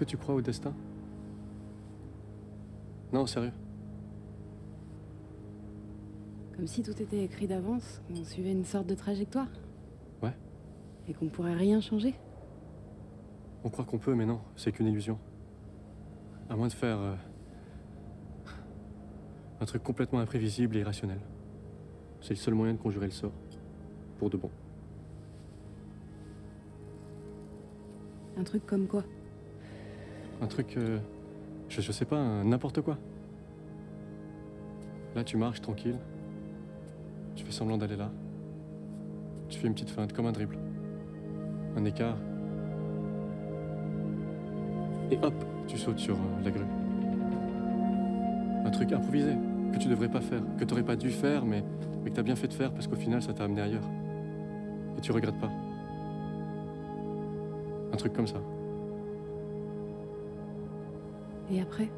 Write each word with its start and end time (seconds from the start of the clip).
Que 0.00 0.04
tu 0.06 0.16
crois 0.16 0.34
au 0.34 0.40
destin? 0.40 0.72
Non, 3.12 3.26
sérieux. 3.26 3.52
Comme 6.56 6.66
si 6.66 6.82
tout 6.82 7.02
était 7.02 7.22
écrit 7.22 7.46
d'avance, 7.46 8.00
on 8.10 8.24
suivait 8.24 8.52
une 8.52 8.64
sorte 8.64 8.86
de 8.86 8.94
trajectoire. 8.94 9.48
Ouais. 10.22 10.34
Et 11.06 11.12
qu'on 11.12 11.28
pourrait 11.28 11.54
rien 11.54 11.82
changer. 11.82 12.14
On 13.62 13.68
croit 13.68 13.84
qu'on 13.84 13.98
peut, 13.98 14.14
mais 14.14 14.24
non, 14.24 14.40
c'est 14.56 14.72
qu'une 14.72 14.86
illusion. 14.86 15.18
À 16.48 16.56
moins 16.56 16.68
de 16.68 16.72
faire. 16.72 16.98
euh, 16.98 17.14
un 19.60 19.66
truc 19.66 19.82
complètement 19.82 20.20
imprévisible 20.20 20.76
et 20.76 20.80
irrationnel. 20.80 21.20
C'est 22.22 22.30
le 22.30 22.36
seul 22.36 22.54
moyen 22.54 22.72
de 22.72 22.78
conjurer 22.78 23.04
le 23.06 23.12
sort. 23.12 23.32
Pour 24.18 24.30
de 24.30 24.38
bon. 24.38 24.50
Un 28.38 28.44
truc 28.44 28.64
comme 28.64 28.86
quoi? 28.86 29.04
Un 30.40 30.46
truc. 30.46 30.76
euh, 30.76 30.98
je, 31.68 31.92
sais 31.92 32.04
pas, 32.04 32.42
n'importe 32.44 32.80
quoi. 32.80 32.98
Là, 35.14 35.24
tu 35.24 35.36
marches 35.36 35.60
tranquille. 35.60 35.98
Tu 37.36 37.44
fais 37.44 37.52
semblant 37.52 37.76
d'aller 37.76 37.96
là. 37.96 38.10
Tu 39.48 39.58
fais 39.58 39.66
une 39.66 39.74
petite 39.74 39.90
feinte, 39.90 40.12
comme 40.12 40.26
un 40.26 40.32
dribble. 40.32 40.58
Un 41.76 41.84
écart. 41.84 42.16
Et 45.10 45.18
hop, 45.22 45.34
tu 45.66 45.76
sautes 45.78 45.98
sur 45.98 46.16
euh, 46.16 46.44
la 46.44 46.50
grue. 46.50 46.64
Un 48.64 48.70
truc 48.70 48.92
improvisé, 48.92 49.36
que 49.72 49.78
tu 49.78 49.88
devrais 49.88 50.08
pas 50.08 50.20
faire, 50.20 50.42
que 50.58 50.64
t'aurais 50.64 50.84
pas 50.84 50.96
dû 50.96 51.10
faire, 51.10 51.44
mais, 51.44 51.64
mais 52.02 52.10
que 52.10 52.16
t'as 52.16 52.22
bien 52.22 52.36
fait 52.36 52.48
de 52.48 52.52
faire 52.52 52.72
parce 52.72 52.86
qu'au 52.86 52.96
final, 52.96 53.22
ça 53.22 53.32
t'a 53.32 53.44
amené 53.44 53.62
ailleurs. 53.62 53.88
Et 54.96 55.00
tu 55.00 55.12
regrettes 55.12 55.38
pas. 55.40 55.50
Un 57.92 57.96
truc 57.96 58.12
comme 58.12 58.28
ça. 58.28 58.40
Et 61.50 61.60
après 61.60 61.90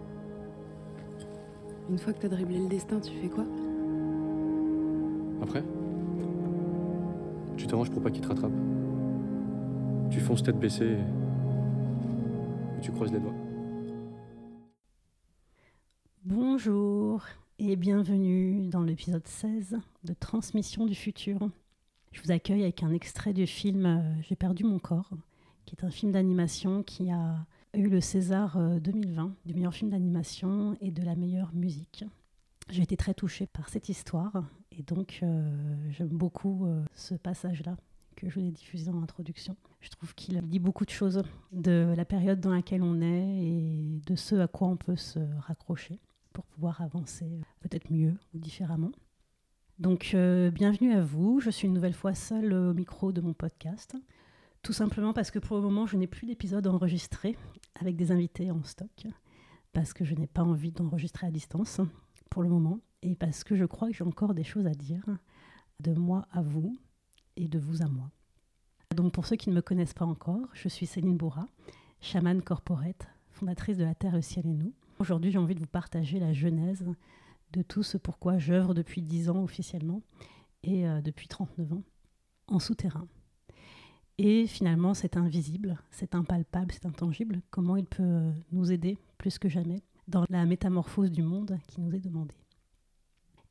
Une 1.91 1.98
fois 1.98 2.14
que 2.14 2.20
t'as 2.20 2.28
dribblé 2.28 2.58
le 2.58 2.69
destin, 2.69 3.00
tu 3.00 3.12
fais 3.19 3.28
quoi? 3.28 3.45
Après, 5.42 5.63
tu 7.57 7.67
t'arranges 7.67 7.91
pour 7.91 8.01
pas 8.01 8.11
qu'il 8.11 8.23
te 8.23 8.29
rattrape. 8.29 8.52
Tu 10.11 10.20
fonces 10.20 10.42
tête 10.42 10.58
baissée 10.58 10.86
et, 10.86 12.79
et 12.79 12.80
tu 12.80 12.92
croises 12.92 13.12
les 13.12 13.20
doigts. 13.20 13.35
Bonjour 16.24 17.24
et 17.58 17.77
bienvenue 17.77 18.68
dans 18.68 18.83
l'épisode 18.83 19.27
16 19.27 19.79
de 20.05 20.14
Transmission 20.14 20.86
du 20.86 20.95
futur. 20.95 21.39
Je 22.12 22.23
vous 22.23 22.30
accueille 22.30 22.62
avec 22.62 22.83
un 22.83 22.92
extrait 22.92 23.35
du 23.35 23.46
film 23.46 23.85
euh, 23.85 24.23
J'ai 24.23 24.36
perdu 24.36 24.64
mon 24.64 24.79
corps, 24.79 25.11
qui 25.67 25.74
est 25.74 25.85
un 25.85 25.91
film 25.91 26.12
d'animation 26.12 26.83
qui 26.83 27.11
a 27.11 27.45
eu 27.75 27.89
le 27.89 28.01
César 28.01 28.57
euh, 28.57 28.79
2020 28.79 29.35
du 29.45 29.55
meilleur 29.55 29.75
film 29.75 29.91
d'animation 29.91 30.77
et 30.81 30.91
de 30.91 31.03
la 31.03 31.15
meilleure 31.15 31.55
musique. 31.55 32.05
J'ai 32.69 32.83
été 32.83 32.97
très 32.97 33.15
touchée 33.15 33.47
par 33.47 33.69
cette 33.69 33.89
histoire 33.89 34.45
et 34.71 34.83
donc 34.83 35.21
euh, 35.23 35.43
j'aime 35.91 36.09
beaucoup 36.09 36.67
euh, 36.67 36.83
ce 36.95 37.15
passage-là 37.15 37.77
que 38.17 38.29
je 38.29 38.39
vous 38.39 38.47
ai 38.47 38.51
diffusé 38.51 38.91
en 38.91 39.03
introduction. 39.03 39.57
Je 39.81 39.91
trouve 39.91 40.15
qu'il 40.15 40.41
dit 40.43 40.59
beaucoup 40.59 40.85
de 40.85 40.91
choses 40.91 41.23
de 41.53 41.93
la 41.97 42.05
période 42.05 42.41
dans 42.41 42.53
laquelle 42.53 42.83
on 42.83 43.01
est 43.01 43.45
et 43.45 44.01
de 44.07 44.17
ce 44.17 44.37
à 44.37 44.49
quoi 44.49 44.69
on 44.69 44.77
peut 44.77 44.97
se 44.97 45.19
raccrocher 45.41 45.99
pour 46.33 46.45
pouvoir 46.47 46.81
avancer 46.81 47.27
euh, 47.27 47.43
peut-être 47.61 47.91
mieux 47.93 48.15
ou 48.35 48.39
différemment. 48.39 48.93
Donc 49.79 50.13
euh, 50.15 50.51
bienvenue 50.51 50.93
à 50.93 51.03
vous, 51.03 51.41
je 51.41 51.51
suis 51.51 51.67
une 51.67 51.75
nouvelle 51.75 51.95
fois 51.95 52.15
seule 52.15 52.53
au 52.53 52.75
micro 52.75 53.13
de 53.13 53.21
mon 53.21 53.33
podcast, 53.33 53.97
tout 54.62 54.73
simplement 54.73 55.12
parce 55.12 55.30
que 55.30 55.39
pour 55.39 55.56
le 55.56 55.62
moment 55.62 55.86
je 55.86 55.96
n'ai 55.96 56.06
plus 56.06 56.27
d'épisode 56.27 56.67
enregistré 56.67 57.36
avec 57.80 57.96
des 57.96 58.12
invités 58.12 58.50
en 58.50 58.62
stock, 58.62 59.06
parce 59.73 59.92
que 59.92 60.05
je 60.05 60.14
n'ai 60.14 60.27
pas 60.27 60.42
envie 60.42 60.73
d'enregistrer 60.73 61.27
à 61.27 61.30
distance 61.30 61.80
pour 62.30 62.42
le 62.42 62.48
moment, 62.48 62.80
et 63.02 63.17
parce 63.17 63.45
que 63.45 63.56
je 63.56 63.64
crois 63.64 63.89
que 63.89 63.95
j'ai 63.95 64.05
encore 64.05 64.34
des 64.34 64.45
choses 64.45 64.67
à 64.67 64.74
dire 64.74 65.05
de 65.80 65.92
moi 65.92 66.27
à 66.30 66.42
vous 66.42 66.77
et 67.36 67.48
de 67.48 67.58
vous 67.58 67.83
à 67.83 67.89
moi. 67.89 68.11
Donc 68.95 69.12
pour 69.12 69.27
ceux 69.27 69.36
qui 69.36 69.50
ne 69.50 69.55
me 69.55 69.62
connaissent 69.62 69.95
pas 69.95 70.05
encore, 70.05 70.46
je 70.52 70.68
suis 70.68 70.86
Céline 70.86 71.17
Bourra, 71.17 71.46
chamane 72.00 72.42
corporate, 72.42 73.08
fondatrice 73.30 73.79
de 73.79 73.84
La 73.84 73.94
Terre, 73.94 74.14
le 74.14 74.23
ciel 74.23 74.46
et 74.46 74.55
nous. 74.55 74.73
Aujourd'hui 74.98 75.33
j'ai 75.33 75.39
envie 75.39 75.55
de 75.55 75.61
vous 75.61 75.67
partager 75.67 76.20
la 76.20 76.33
genèse 76.33 76.84
de 77.52 77.62
tout 77.62 77.83
ce 77.83 77.98
pourquoi 77.98 78.39
j'œuvre 78.39 78.74
depuis 78.74 79.02
10 79.02 79.30
ans 79.30 79.42
officiellement 79.42 80.02
et 80.62 80.86
euh, 80.89 81.00
depuis 81.00 81.27
39 81.27 81.73
ans 81.73 81.83
en 82.46 82.58
souterrain. 82.58 83.08
Et 84.25 84.47
finalement, 84.47 84.95
c'est 84.95 85.17
invisible, 85.17 85.77
c'est 85.91 86.15
impalpable, 86.15 86.71
c'est 86.71 86.87
intangible. 86.87 87.43
Comment 87.51 87.75
il 87.75 87.87
peut 87.87 88.05
euh, 88.05 88.31
nous 88.53 88.71
aider 88.71 88.97
plus 89.19 89.37
que 89.37 89.49
jamais 89.49 89.83
dans 90.07 90.25
la 90.31 90.47
métamorphose 90.47 91.11
du 91.11 91.25
monde 91.25 91.59
qui 91.67 91.81
nous 91.81 91.93
est 91.93 91.99
demandée. 91.99 92.37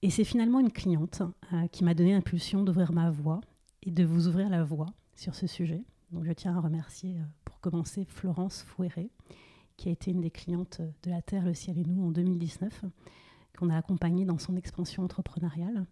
Et 0.02 0.10
c'est 0.10 0.24
finalement 0.24 0.62
une 0.62 0.72
cliente 0.72 1.24
euh, 1.52 1.68
qui 1.68 1.84
m'a 1.84 1.94
donné 1.94 2.14
l'impulsion 2.14 2.64
d'ouvrir 2.64 2.94
ma 2.94 3.12
voix 3.12 3.42
et 3.84 3.92
de 3.92 4.06
vous 4.06 4.30
ouvrir 4.30 4.48
la 4.50 4.64
voix 4.64 4.86
sur 5.14 5.36
ce 5.36 5.46
sujet. 5.46 5.84
Donc 6.14 6.24
je 6.24 6.32
tiens 6.32 6.56
à 6.56 6.62
remercier 6.62 7.18
euh, 7.18 7.24
pour 7.44 7.60
commencer 7.60 8.06
Florence 8.06 8.64
Fouéré, 8.64 9.12
qui 9.76 9.90
a 9.90 9.92
été 9.92 10.12
une 10.12 10.22
des 10.22 10.32
clientes 10.32 10.80
de 11.04 11.10
la 11.10 11.22
Terre, 11.22 11.44
le 11.44 11.54
ciel 11.54 11.80
et 11.80 11.84
nous 11.84 12.02
en 12.02 12.12
2019 12.12 12.86
qu'on 13.58 13.70
a 13.70 13.78
accompagné 13.78 14.24
dans 14.24 14.38
son 14.38 14.56
expansion 14.56 15.04
entrepreneuriale. 15.04 15.86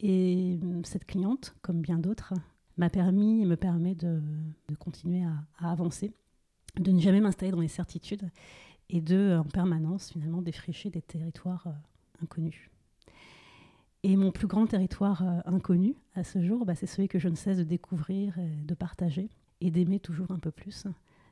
Et 0.00 0.58
cette 0.82 1.04
cliente, 1.04 1.54
comme 1.62 1.80
bien 1.80 2.00
d'autres, 2.00 2.34
m'a 2.80 2.90
permis 2.90 3.42
et 3.42 3.44
me 3.44 3.56
permet 3.56 3.94
de, 3.94 4.22
continuer 4.78 5.22
à, 5.22 5.34
à 5.58 5.70
avancer, 5.70 6.12
de 6.76 6.90
ne 6.90 6.98
jamais 6.98 7.20
m'installer 7.20 7.52
dans 7.52 7.60
les 7.60 7.68
certitudes 7.68 8.30
et 8.88 9.02
de, 9.02 9.38
en 9.38 9.44
permanence, 9.44 10.10
finalement, 10.10 10.40
défricher 10.40 10.88
des 10.88 11.02
territoires 11.02 11.66
euh, 11.66 12.22
inconnus. 12.22 12.70
Et 14.02 14.16
mon 14.16 14.32
plus 14.32 14.46
grand 14.46 14.66
territoire 14.66 15.22
euh, 15.22 15.40
inconnu 15.44 15.94
à 16.14 16.24
ce 16.24 16.42
jour, 16.42 16.64
bah, 16.64 16.74
c'est 16.74 16.86
celui 16.86 17.06
que 17.06 17.18
je 17.18 17.28
ne 17.28 17.34
cesse 17.34 17.58
de 17.58 17.64
découvrir, 17.64 18.38
et 18.38 18.64
de 18.64 18.74
partager 18.74 19.28
et 19.60 19.70
d'aimer 19.70 20.00
toujours 20.00 20.30
un 20.30 20.38
peu 20.38 20.50
plus, 20.50 20.86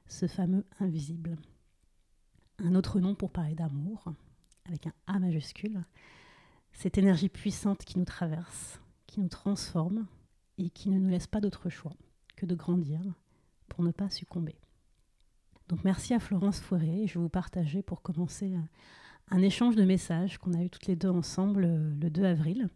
ce 0.06 0.26
fameux 0.26 0.66
invisible. 0.80 1.38
Un 2.58 2.74
autre 2.74 3.00
nom 3.00 3.14
pour 3.14 3.30
parler 3.30 3.54
d'amour, 3.54 4.04
avec 4.66 4.86
un 4.86 4.92
A 5.06 5.18
majuscule, 5.18 5.82
cette 6.72 6.98
énergie 6.98 7.30
puissante 7.30 7.86
qui 7.86 7.98
nous 7.98 8.04
traverse, 8.04 8.82
qui 9.06 9.20
nous 9.20 9.28
transforme 9.28 10.06
et 10.58 10.70
qui 10.70 10.90
ne 10.90 10.98
nous 10.98 11.08
laisse 11.08 11.26
pas 11.26 11.40
d'autre 11.40 11.70
choix 11.70 11.94
que 12.36 12.46
de 12.46 12.54
grandir 12.54 13.00
pour 13.68 13.82
ne 13.82 13.90
pas 13.90 14.10
succomber. 14.10 14.56
Donc 15.68 15.84
merci 15.84 16.14
à 16.14 16.20
Florence 16.20 16.60
Fouéré. 16.60 17.06
Je 17.06 17.14
vais 17.14 17.20
vous 17.20 17.28
partager 17.28 17.82
pour 17.82 18.02
commencer 18.02 18.54
un 19.30 19.42
échange 19.42 19.76
de 19.76 19.84
messages 19.84 20.38
qu'on 20.38 20.54
a 20.54 20.62
eu 20.62 20.70
toutes 20.70 20.86
les 20.86 20.96
deux 20.96 21.10
ensemble 21.10 21.64
euh, 21.64 21.90
le 22.00 22.10
2 22.10 22.24
avril, 22.24 22.68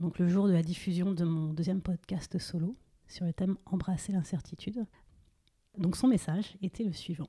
donc 0.00 0.18
le 0.18 0.28
jour 0.28 0.46
de 0.46 0.52
la 0.52 0.62
diffusion 0.62 1.12
de 1.12 1.24
mon 1.24 1.52
deuxième 1.54 1.80
podcast 1.80 2.38
solo 2.38 2.76
sur 3.08 3.24
le 3.24 3.32
thème 3.32 3.56
Embrasser 3.66 4.12
l'incertitude. 4.12 4.84
Donc 5.78 5.96
son 5.96 6.08
message 6.08 6.56
était 6.62 6.84
le 6.84 6.92
suivant. 6.92 7.28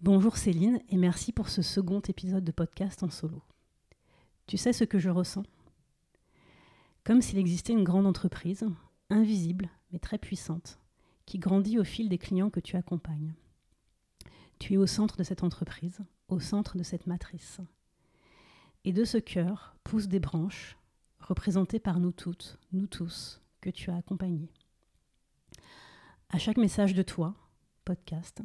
Bonjour 0.00 0.36
Céline 0.36 0.80
et 0.90 0.98
merci 0.98 1.32
pour 1.32 1.48
ce 1.48 1.62
second 1.62 2.00
épisode 2.00 2.44
de 2.44 2.52
podcast 2.52 3.02
en 3.02 3.10
solo. 3.10 3.42
Tu 4.46 4.58
sais 4.58 4.74
ce 4.74 4.84
que 4.84 4.98
je 4.98 5.08
ressens? 5.08 5.44
Comme 7.06 7.22
s'il 7.22 7.38
existait 7.38 7.72
une 7.72 7.84
grande 7.84 8.04
entreprise, 8.04 8.66
invisible 9.10 9.70
mais 9.92 10.00
très 10.00 10.18
puissante, 10.18 10.80
qui 11.24 11.38
grandit 11.38 11.78
au 11.78 11.84
fil 11.84 12.08
des 12.08 12.18
clients 12.18 12.50
que 12.50 12.58
tu 12.58 12.74
accompagnes. 12.74 13.32
Tu 14.58 14.74
es 14.74 14.76
au 14.76 14.88
centre 14.88 15.16
de 15.16 15.22
cette 15.22 15.44
entreprise, 15.44 16.00
au 16.26 16.40
centre 16.40 16.76
de 16.76 16.82
cette 16.82 17.06
matrice. 17.06 17.60
Et 18.84 18.92
de 18.92 19.04
ce 19.04 19.18
cœur 19.18 19.76
poussent 19.84 20.08
des 20.08 20.18
branches, 20.18 20.76
représentées 21.20 21.78
par 21.78 22.00
nous 22.00 22.10
toutes, 22.10 22.58
nous 22.72 22.88
tous, 22.88 23.40
que 23.60 23.70
tu 23.70 23.88
as 23.92 23.96
accompagnés. 23.96 24.50
À 26.30 26.38
chaque 26.38 26.58
message 26.58 26.92
de 26.92 27.02
toi, 27.02 27.36
podcast, 27.84 28.42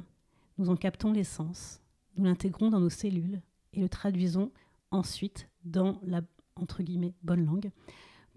nous 0.59 0.69
en 0.69 0.75
captons 0.75 1.13
l'essence, 1.13 1.81
nous 2.15 2.25
l'intégrons 2.25 2.69
dans 2.69 2.79
nos 2.79 2.91
cellules 2.91 3.41
et 3.73 3.81
le 3.81 3.89
traduisons 3.89 4.51
ensuite 4.91 5.49
dans 5.63 5.99
la 6.03 6.21
bonne 7.23 7.43
langue 7.43 7.71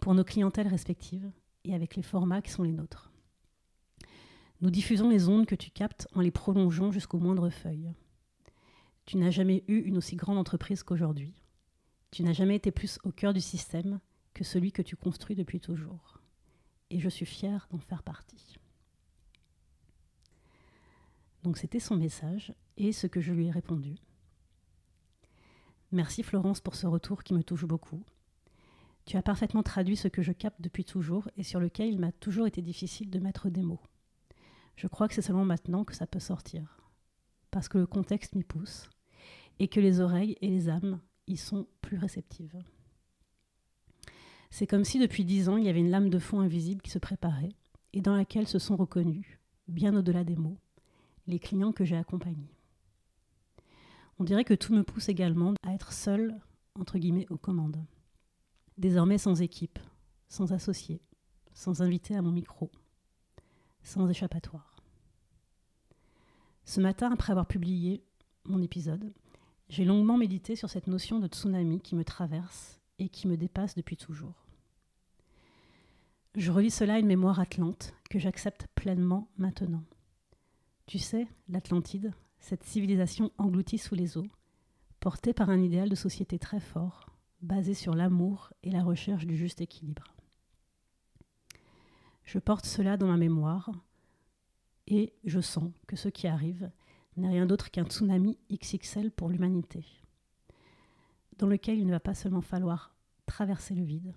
pour 0.04 0.14
nos 0.14 0.22
clientèles 0.22 0.68
respectives 0.68 1.32
et 1.64 1.74
avec 1.74 1.96
les 1.96 2.02
formats 2.02 2.42
qui 2.42 2.50
sont 2.50 2.62
les 2.62 2.72
nôtres. 2.72 3.10
Nous 4.60 4.70
diffusons 4.70 5.08
les 5.08 5.30
ondes 5.30 5.46
que 5.46 5.54
tu 5.54 5.70
captes 5.70 6.06
en 6.12 6.20
les 6.20 6.30
prolongeant 6.30 6.92
jusqu'aux 6.92 7.18
moindres 7.18 7.50
feuilles. 7.50 7.90
Tu 9.06 9.16
n'as 9.16 9.30
jamais 9.30 9.64
eu 9.66 9.78
une 9.78 9.96
aussi 9.96 10.16
grande 10.16 10.36
entreprise 10.36 10.82
qu'aujourd'hui. 10.82 11.32
Tu 12.10 12.22
n'as 12.22 12.34
jamais 12.34 12.54
été 12.54 12.70
plus 12.70 12.98
au 13.04 13.12
cœur 13.12 13.32
du 13.32 13.40
système 13.40 13.98
que 14.34 14.44
celui 14.44 14.72
que 14.72 14.82
tu 14.82 14.94
construis 14.94 15.36
depuis 15.36 15.58
toujours. 15.58 16.20
Et 16.90 17.00
je 17.00 17.08
suis 17.08 17.24
fière 17.24 17.66
d'en 17.70 17.78
faire 17.78 18.02
partie. 18.02 18.58
Donc 21.44 21.56
c'était 21.56 21.80
son 21.80 21.96
message 21.96 22.52
et 22.76 22.92
ce 22.92 23.06
que 23.06 23.22
je 23.22 23.32
lui 23.32 23.46
ai 23.46 23.50
répondu. 23.50 23.94
Merci 25.92 26.22
Florence 26.22 26.60
pour 26.60 26.74
ce 26.74 26.86
retour 26.86 27.22
qui 27.24 27.32
me 27.32 27.42
touche 27.42 27.64
beaucoup. 27.64 28.04
Tu 29.06 29.16
as 29.16 29.22
parfaitement 29.22 29.62
traduit 29.62 29.96
ce 29.96 30.08
que 30.08 30.22
je 30.22 30.32
capte 30.32 30.60
depuis 30.60 30.84
toujours 30.84 31.28
et 31.36 31.42
sur 31.42 31.60
lequel 31.60 31.88
il 31.88 32.00
m'a 32.00 32.12
toujours 32.12 32.46
été 32.46 32.62
difficile 32.62 33.10
de 33.10 33.18
mettre 33.18 33.50
des 33.50 33.62
mots. 33.62 33.82
Je 34.76 34.86
crois 34.86 35.08
que 35.08 35.14
c'est 35.14 35.22
seulement 35.22 35.44
maintenant 35.44 35.84
que 35.84 35.94
ça 35.94 36.06
peut 36.06 36.18
sortir, 36.18 36.80
parce 37.50 37.68
que 37.68 37.78
le 37.78 37.86
contexte 37.86 38.34
m'y 38.34 38.44
pousse 38.44 38.88
et 39.58 39.68
que 39.68 39.80
les 39.80 40.00
oreilles 40.00 40.36
et 40.40 40.48
les 40.48 40.68
âmes 40.68 41.00
y 41.26 41.36
sont 41.36 41.66
plus 41.80 41.98
réceptives. 41.98 42.58
C'est 44.50 44.66
comme 44.66 44.84
si 44.84 44.98
depuis 44.98 45.24
dix 45.24 45.48
ans 45.48 45.56
il 45.56 45.64
y 45.64 45.68
avait 45.68 45.80
une 45.80 45.90
lame 45.90 46.10
de 46.10 46.18
fond 46.18 46.40
invisible 46.40 46.80
qui 46.80 46.90
se 46.90 46.98
préparait 46.98 47.54
et 47.92 48.00
dans 48.00 48.16
laquelle 48.16 48.48
se 48.48 48.58
sont 48.58 48.76
reconnus, 48.76 49.38
bien 49.68 49.94
au-delà 49.94 50.24
des 50.24 50.36
mots, 50.36 50.58
les 51.26 51.38
clients 51.38 51.72
que 51.72 51.84
j'ai 51.84 51.96
accompagnés. 51.96 52.54
On 54.18 54.24
dirait 54.24 54.44
que 54.44 54.54
tout 54.54 54.72
me 54.72 54.82
pousse 54.84 55.08
également 55.08 55.54
à 55.62 55.74
être 55.74 55.92
seul, 55.92 56.36
entre 56.78 56.98
guillemets, 56.98 57.26
aux 57.30 57.36
commandes. 57.36 57.84
Désormais 58.76 59.18
sans 59.18 59.40
équipe, 59.40 59.78
sans 60.28 60.52
associé, 60.52 61.00
sans 61.52 61.80
invité 61.80 62.16
à 62.16 62.22
mon 62.22 62.32
micro, 62.32 62.70
sans 63.82 64.08
échappatoire. 64.08 64.76
Ce 66.64 66.80
matin, 66.80 67.12
après 67.12 67.30
avoir 67.30 67.46
publié 67.46 68.02
mon 68.44 68.60
épisode, 68.62 69.12
j'ai 69.68 69.84
longuement 69.84 70.16
médité 70.16 70.56
sur 70.56 70.70
cette 70.70 70.88
notion 70.88 71.20
de 71.20 71.28
tsunami 71.28 71.80
qui 71.80 71.94
me 71.94 72.04
traverse 72.04 72.80
et 72.98 73.08
qui 73.08 73.28
me 73.28 73.36
dépasse 73.36 73.74
depuis 73.74 73.96
toujours. 73.96 74.44
Je 76.34 76.50
relis 76.50 76.70
cela 76.70 76.94
à 76.94 76.98
une 76.98 77.06
mémoire 77.06 77.38
atlante 77.38 77.94
que 78.10 78.18
j'accepte 78.18 78.66
pleinement 78.74 79.28
maintenant. 79.38 79.84
Tu 80.86 80.98
sais, 80.98 81.28
l'Atlantide, 81.48 82.12
cette 82.40 82.64
civilisation 82.64 83.30
engloutie 83.38 83.78
sous 83.78 83.94
les 83.94 84.18
eaux, 84.18 84.28
portée 85.00 85.32
par 85.32 85.48
un 85.48 85.60
idéal 85.60 85.88
de 85.88 85.94
société 85.94 86.38
très 86.38 86.60
fort, 86.60 87.13
basé 87.44 87.74
sur 87.74 87.94
l'amour 87.94 88.52
et 88.62 88.70
la 88.70 88.82
recherche 88.82 89.26
du 89.26 89.36
juste 89.36 89.60
équilibre. 89.60 90.14
Je 92.24 92.38
porte 92.38 92.64
cela 92.64 92.96
dans 92.96 93.06
ma 93.06 93.18
mémoire 93.18 93.70
et 94.86 95.12
je 95.24 95.40
sens 95.40 95.70
que 95.86 95.96
ce 95.96 96.08
qui 96.08 96.26
arrive 96.26 96.70
n'est 97.16 97.28
rien 97.28 97.46
d'autre 97.46 97.70
qu'un 97.70 97.84
tsunami 97.84 98.38
XXL 98.50 99.10
pour 99.10 99.28
l'humanité, 99.28 99.84
dans 101.38 101.46
lequel 101.46 101.78
il 101.78 101.86
ne 101.86 101.92
va 101.92 102.00
pas 102.00 102.14
seulement 102.14 102.40
falloir 102.40 102.96
traverser 103.26 103.74
le 103.74 103.84
vide, 103.84 104.14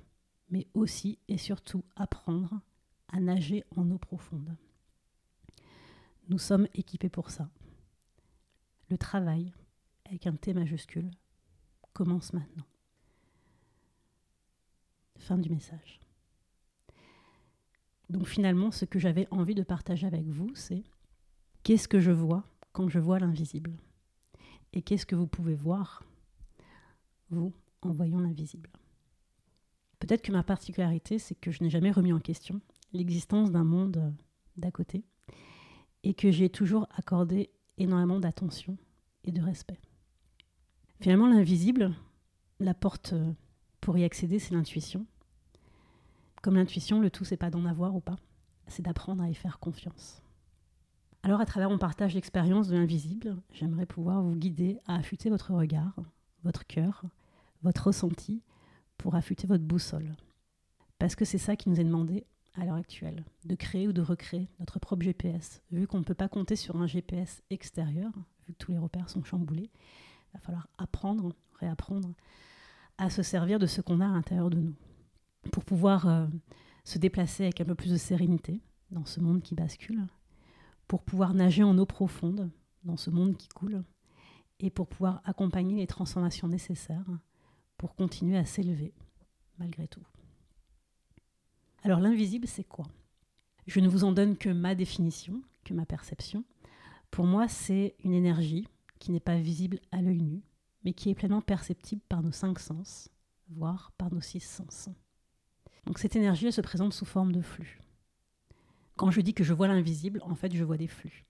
mais 0.49 0.67
aussi 0.73 1.19
et 1.27 1.37
surtout 1.37 1.83
apprendre 1.95 2.61
à 3.09 3.19
nager 3.19 3.65
en 3.75 3.91
eau 3.91 3.97
profonde. 3.97 4.55
Nous 6.29 6.39
sommes 6.39 6.67
équipés 6.73 7.09
pour 7.09 7.29
ça. 7.29 7.49
Le 8.89 8.97
travail, 8.97 9.53
avec 10.05 10.27
un 10.27 10.35
T 10.35 10.53
majuscule, 10.53 11.11
commence 11.93 12.33
maintenant. 12.33 12.65
Fin 15.17 15.37
du 15.37 15.49
message. 15.49 15.99
Donc 18.09 18.27
finalement, 18.27 18.71
ce 18.71 18.85
que 18.85 18.99
j'avais 18.99 19.27
envie 19.31 19.55
de 19.55 19.63
partager 19.63 20.07
avec 20.07 20.25
vous, 20.27 20.53
c'est 20.55 20.83
qu'est-ce 21.63 21.87
que 21.87 21.99
je 21.99 22.11
vois 22.11 22.45
quand 22.71 22.87
je 22.87 22.99
vois 22.99 23.19
l'invisible? 23.19 23.75
Et 24.73 24.81
qu'est-ce 24.81 25.05
que 25.05 25.15
vous 25.15 25.27
pouvez 25.27 25.55
voir, 25.55 26.03
vous, 27.29 27.53
en 27.81 27.91
voyant 27.91 28.19
l'invisible? 28.19 28.69
Peut-être 29.99 30.21
que 30.21 30.31
ma 30.31 30.43
particularité, 30.43 31.19
c'est 31.19 31.35
que 31.35 31.51
je 31.51 31.63
n'ai 31.63 31.69
jamais 31.69 31.91
remis 31.91 32.13
en 32.13 32.19
question 32.19 32.61
l'existence 32.93 33.51
d'un 33.51 33.63
monde 33.63 34.13
d'à 34.55 34.71
côté 34.71 35.03
et 36.03 36.13
que 36.13 36.31
j'ai 36.31 36.49
toujours 36.49 36.87
accordé 36.95 37.49
énormément 37.77 38.19
d'attention 38.19 38.77
et 39.23 39.31
de 39.31 39.41
respect. 39.41 39.79
Finalement, 41.01 41.27
l'invisible, 41.27 41.93
la 42.59 42.73
porte 42.73 43.13
pour 43.87 43.97
y 43.97 44.03
accéder, 44.03 44.37
c'est 44.37 44.53
l'intuition. 44.53 45.05
Comme 46.41 46.55
l'intuition, 46.55 46.99
le 46.99 47.09
tout, 47.09 47.23
c'est 47.23 47.37
pas 47.37 47.49
d'en 47.49 47.63
avoir 47.63 47.95
ou 47.95 48.01
pas, 48.01 48.17
c'est 48.67 48.83
d'apprendre 48.83 49.23
à 49.23 49.29
y 49.29 49.33
faire 49.33 49.59
confiance. 49.59 50.21
Alors, 51.23 51.39
à 51.39 51.45
travers 51.45 51.69
mon 51.69 51.77
partage 51.77 52.13
d'expérience 52.13 52.67
de 52.67 52.75
l'invisible, 52.75 53.37
j'aimerais 53.53 53.85
pouvoir 53.85 54.21
vous 54.21 54.35
guider 54.35 54.77
à 54.87 54.95
affûter 54.95 55.29
votre 55.29 55.53
regard, 55.53 55.95
votre 56.43 56.67
cœur, 56.67 57.05
votre 57.63 57.87
ressenti, 57.87 58.43
pour 58.97 59.15
affûter 59.15 59.47
votre 59.47 59.63
boussole. 59.63 60.17
Parce 60.99 61.15
que 61.15 61.23
c'est 61.23 61.37
ça 61.37 61.55
qui 61.55 61.69
nous 61.69 61.79
est 61.79 61.85
demandé 61.85 62.25
à 62.55 62.65
l'heure 62.65 62.75
actuelle, 62.75 63.23
de 63.45 63.55
créer 63.55 63.87
ou 63.87 63.93
de 63.93 64.01
recréer 64.01 64.49
notre 64.59 64.79
propre 64.79 65.03
GPS. 65.03 65.61
Vu 65.71 65.87
qu'on 65.87 65.99
ne 65.99 66.03
peut 66.03 66.13
pas 66.13 66.27
compter 66.27 66.57
sur 66.57 66.75
un 66.75 66.87
GPS 66.87 67.41
extérieur, 67.51 68.11
vu 68.47 68.53
que 68.53 68.57
tous 68.57 68.73
les 68.73 68.79
repères 68.79 69.09
sont 69.09 69.23
chamboulés, 69.23 69.71
il 69.71 70.33
va 70.33 70.39
falloir 70.41 70.67
apprendre, 70.77 71.31
réapprendre 71.61 72.13
à 72.97 73.09
se 73.09 73.23
servir 73.23 73.59
de 73.59 73.65
ce 73.65 73.81
qu'on 73.81 74.01
a 74.01 74.07
à 74.07 74.11
l'intérieur 74.11 74.49
de 74.49 74.59
nous 74.59 74.75
pour 75.51 75.63
pouvoir 75.63 76.07
euh, 76.07 76.27
se 76.83 76.97
déplacer 76.97 77.43
avec 77.43 77.61
un 77.61 77.65
peu 77.65 77.75
plus 77.75 77.91
de 77.91 77.97
sérénité 77.97 78.61
dans 78.91 79.05
ce 79.05 79.19
monde 79.19 79.41
qui 79.41 79.55
bascule, 79.55 80.07
pour 80.87 81.03
pouvoir 81.03 81.33
nager 81.33 81.63
en 81.63 81.77
eau 81.77 81.85
profonde 81.85 82.49
dans 82.83 82.97
ce 82.97 83.09
monde 83.09 83.35
qui 83.35 83.49
coule, 83.49 83.83
et 84.59 84.69
pour 84.69 84.87
pouvoir 84.87 85.21
accompagner 85.25 85.75
les 85.75 85.87
transformations 85.87 86.47
nécessaires 86.47 87.05
pour 87.77 87.95
continuer 87.95 88.37
à 88.37 88.45
s'élever 88.45 88.93
malgré 89.59 89.87
tout. 89.87 90.03
Alors 91.83 91.99
l'invisible, 91.99 92.47
c'est 92.47 92.63
quoi? 92.63 92.85
Je 93.67 93.79
ne 93.79 93.87
vous 93.87 94.03
en 94.03 94.11
donne 94.11 94.37
que 94.37 94.49
ma 94.49 94.75
définition, 94.75 95.41
que 95.63 95.73
ma 95.73 95.85
perception. 95.85 96.43
Pour 97.11 97.25
moi, 97.25 97.47
c'est 97.47 97.95
une 98.03 98.13
énergie 98.13 98.67
qui 98.99 99.11
n'est 99.11 99.19
pas 99.19 99.37
visible 99.37 99.79
à 99.91 100.01
l'œil 100.01 100.21
nu, 100.21 100.41
mais 100.87 100.93
qui 100.93 101.09
est 101.09 101.15
pleinement 101.15 101.41
perceptible 101.41 102.01
par 102.07 102.23
nos 102.23 102.31
cinq 102.31 102.59
sens, 102.59 103.09
voire 103.49 103.91
par 103.97 104.09
nos 104.09 104.21
six 104.21 104.39
sens. 104.39 104.87
Donc 105.85 105.99
cette 105.99 106.15
énergie, 106.15 106.45
elle 106.45 106.53
se 106.53 106.61
présente 106.61 106.93
sous 106.93 107.03
forme 107.03 107.33
de 107.33 107.41
flux. 107.41 107.81
Quand 108.95 109.11
je 109.11 109.19
dis 109.19 109.33
que 109.33 109.43
je 109.43 109.53
vois 109.53 109.67
l'invisible, 109.67 110.21
en 110.23 110.33
fait, 110.33 110.55
je 110.55 110.63
vois 110.63 110.77
des 110.77 110.87
flux. 110.87 111.25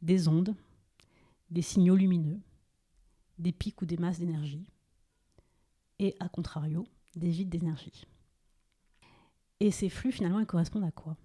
Des 0.00 0.28
ondes, 0.28 0.56
des 1.50 1.60
signaux 1.60 1.94
lumineux, 1.94 2.40
des 3.36 3.52
pics 3.52 3.82
ou 3.82 3.84
des 3.84 3.98
masses 3.98 4.18
d'énergie, 4.18 4.64
et, 5.98 6.16
à 6.18 6.30
contrario, 6.30 6.86
des 7.16 7.28
vides 7.28 7.50
d'énergie. 7.50 8.06
Et 9.60 9.72
ces 9.72 9.90
flux, 9.90 10.10
finalement, 10.10 10.40
ils 10.40 10.46
correspondent 10.46 10.84
à 10.84 10.90
quoi? 10.90 11.18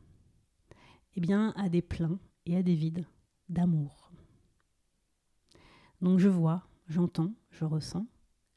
Eh 1.15 1.21
bien, 1.21 1.53
à 1.55 1.69
des 1.69 1.81
pleins 1.81 2.19
et 2.45 2.57
à 2.57 2.63
des 2.63 2.75
vides 2.75 3.05
d'amour. 3.47 4.11
Donc 6.01 6.19
je 6.19 6.27
vois, 6.27 6.68
j'entends, 6.89 7.33
je 7.51 7.65
ressens 7.65 8.05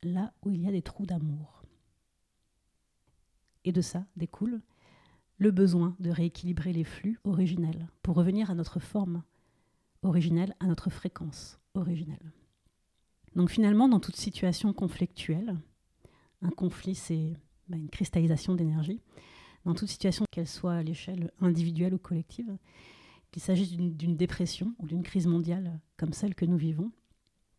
là 0.03 0.33
où 0.45 0.51
il 0.51 0.63
y 0.63 0.69
a 0.69 0.73
des 0.73 0.83
trous 0.83 1.07
d'amour. 1.07 1.63
Et 3.65 3.73
de 3.73 3.81
ça 3.81 4.05
découle 4.17 4.61
le 5.39 5.51
besoin 5.51 5.97
de 6.01 6.11
rééquilibrer 6.11 6.73
les 6.73 6.85
flux 6.85 7.19
originels 7.25 7.89
pour 8.03 8.17
revenir 8.17 8.51
à 8.51 8.55
notre 8.55 8.81
forme 8.81 9.23
originelle, 10.03 10.55
à 10.59 10.67
notre 10.67 10.91
fréquence 10.91 11.61
originelle. 11.75 12.33
Donc 13.37 13.51
finalement, 13.51 13.89
dans 13.89 14.01
toute 14.01 14.17
situation 14.17 14.73
conflictuelle, 14.73 15.57
un 16.43 16.51
conflit 16.51 16.95
c'est 16.95 17.37
bah, 17.69 17.77
une 17.77 17.89
cristallisation 17.89 18.55
d'énergie, 18.55 19.01
dans 19.65 19.75
toute 19.75 19.89
situation, 19.89 20.25
qu'elle 20.31 20.49
soit 20.49 20.75
à 20.75 20.83
l'échelle 20.83 21.31
individuelle 21.41 21.95
ou 21.95 21.99
collective, 21.99 22.57
qu'il 23.31 23.43
s'agisse 23.43 23.73
d'une 23.77 24.17
dépression 24.17 24.75
ou 24.79 24.89
d'une 24.89 25.05
crise 25.05 25.27
mondiale 25.27 25.81
comme 25.97 26.13
celle 26.13 26.35
que 26.35 26.45
nous 26.45 26.57
vivons, 26.57 26.91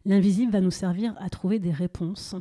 l'invisible 0.05 0.51
va 0.51 0.61
nous 0.61 0.71
servir 0.71 1.15
à 1.19 1.29
trouver 1.29 1.59
des 1.59 1.71
réponses 1.71 2.35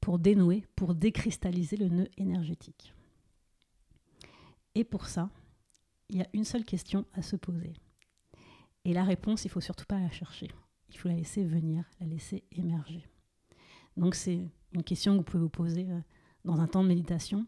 pour 0.00 0.18
dénouer, 0.18 0.64
pour 0.76 0.94
décristalliser 0.94 1.76
le 1.76 1.88
nœud 1.88 2.08
énergétique. 2.16 2.94
Et 4.74 4.84
pour 4.84 5.06
ça, 5.06 5.30
il 6.08 6.16
y 6.16 6.22
a 6.22 6.28
une 6.32 6.44
seule 6.44 6.64
question 6.64 7.04
à 7.12 7.22
se 7.22 7.36
poser. 7.36 7.74
Et 8.84 8.94
la 8.94 9.04
réponse, 9.04 9.44
il 9.44 9.50
faut 9.50 9.60
surtout 9.60 9.84
pas 9.84 9.98
la 9.98 10.10
chercher. 10.10 10.48
Il 10.88 10.96
faut 10.96 11.08
la 11.08 11.14
laisser 11.14 11.44
venir, 11.44 11.84
la 12.00 12.06
laisser 12.06 12.44
émerger. 12.52 13.06
Donc 13.96 14.14
c'est 14.14 14.48
une 14.72 14.82
question 14.82 15.12
que 15.12 15.18
vous 15.18 15.24
pouvez 15.24 15.42
vous 15.42 15.48
poser 15.48 15.90
euh, 15.90 16.00
dans 16.44 16.60
un 16.60 16.66
temps 16.66 16.82
de 16.82 16.88
méditation 16.88 17.46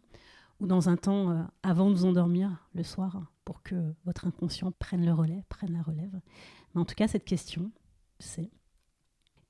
ou 0.60 0.66
dans 0.66 0.88
un 0.88 0.96
temps 0.96 1.30
euh, 1.30 1.42
avant 1.62 1.90
de 1.90 1.94
vous 1.94 2.04
endormir 2.04 2.68
le 2.74 2.82
soir 2.82 3.32
pour 3.44 3.62
que 3.62 3.94
votre 4.04 4.26
inconscient 4.26 4.72
prenne 4.72 5.04
le 5.04 5.12
relais, 5.12 5.42
prenne 5.48 5.72
la 5.72 5.82
relève. 5.82 6.20
Mais 6.74 6.80
en 6.80 6.84
tout 6.84 6.94
cas, 6.94 7.08
cette 7.08 7.24
question, 7.24 7.72
c'est 8.18 8.50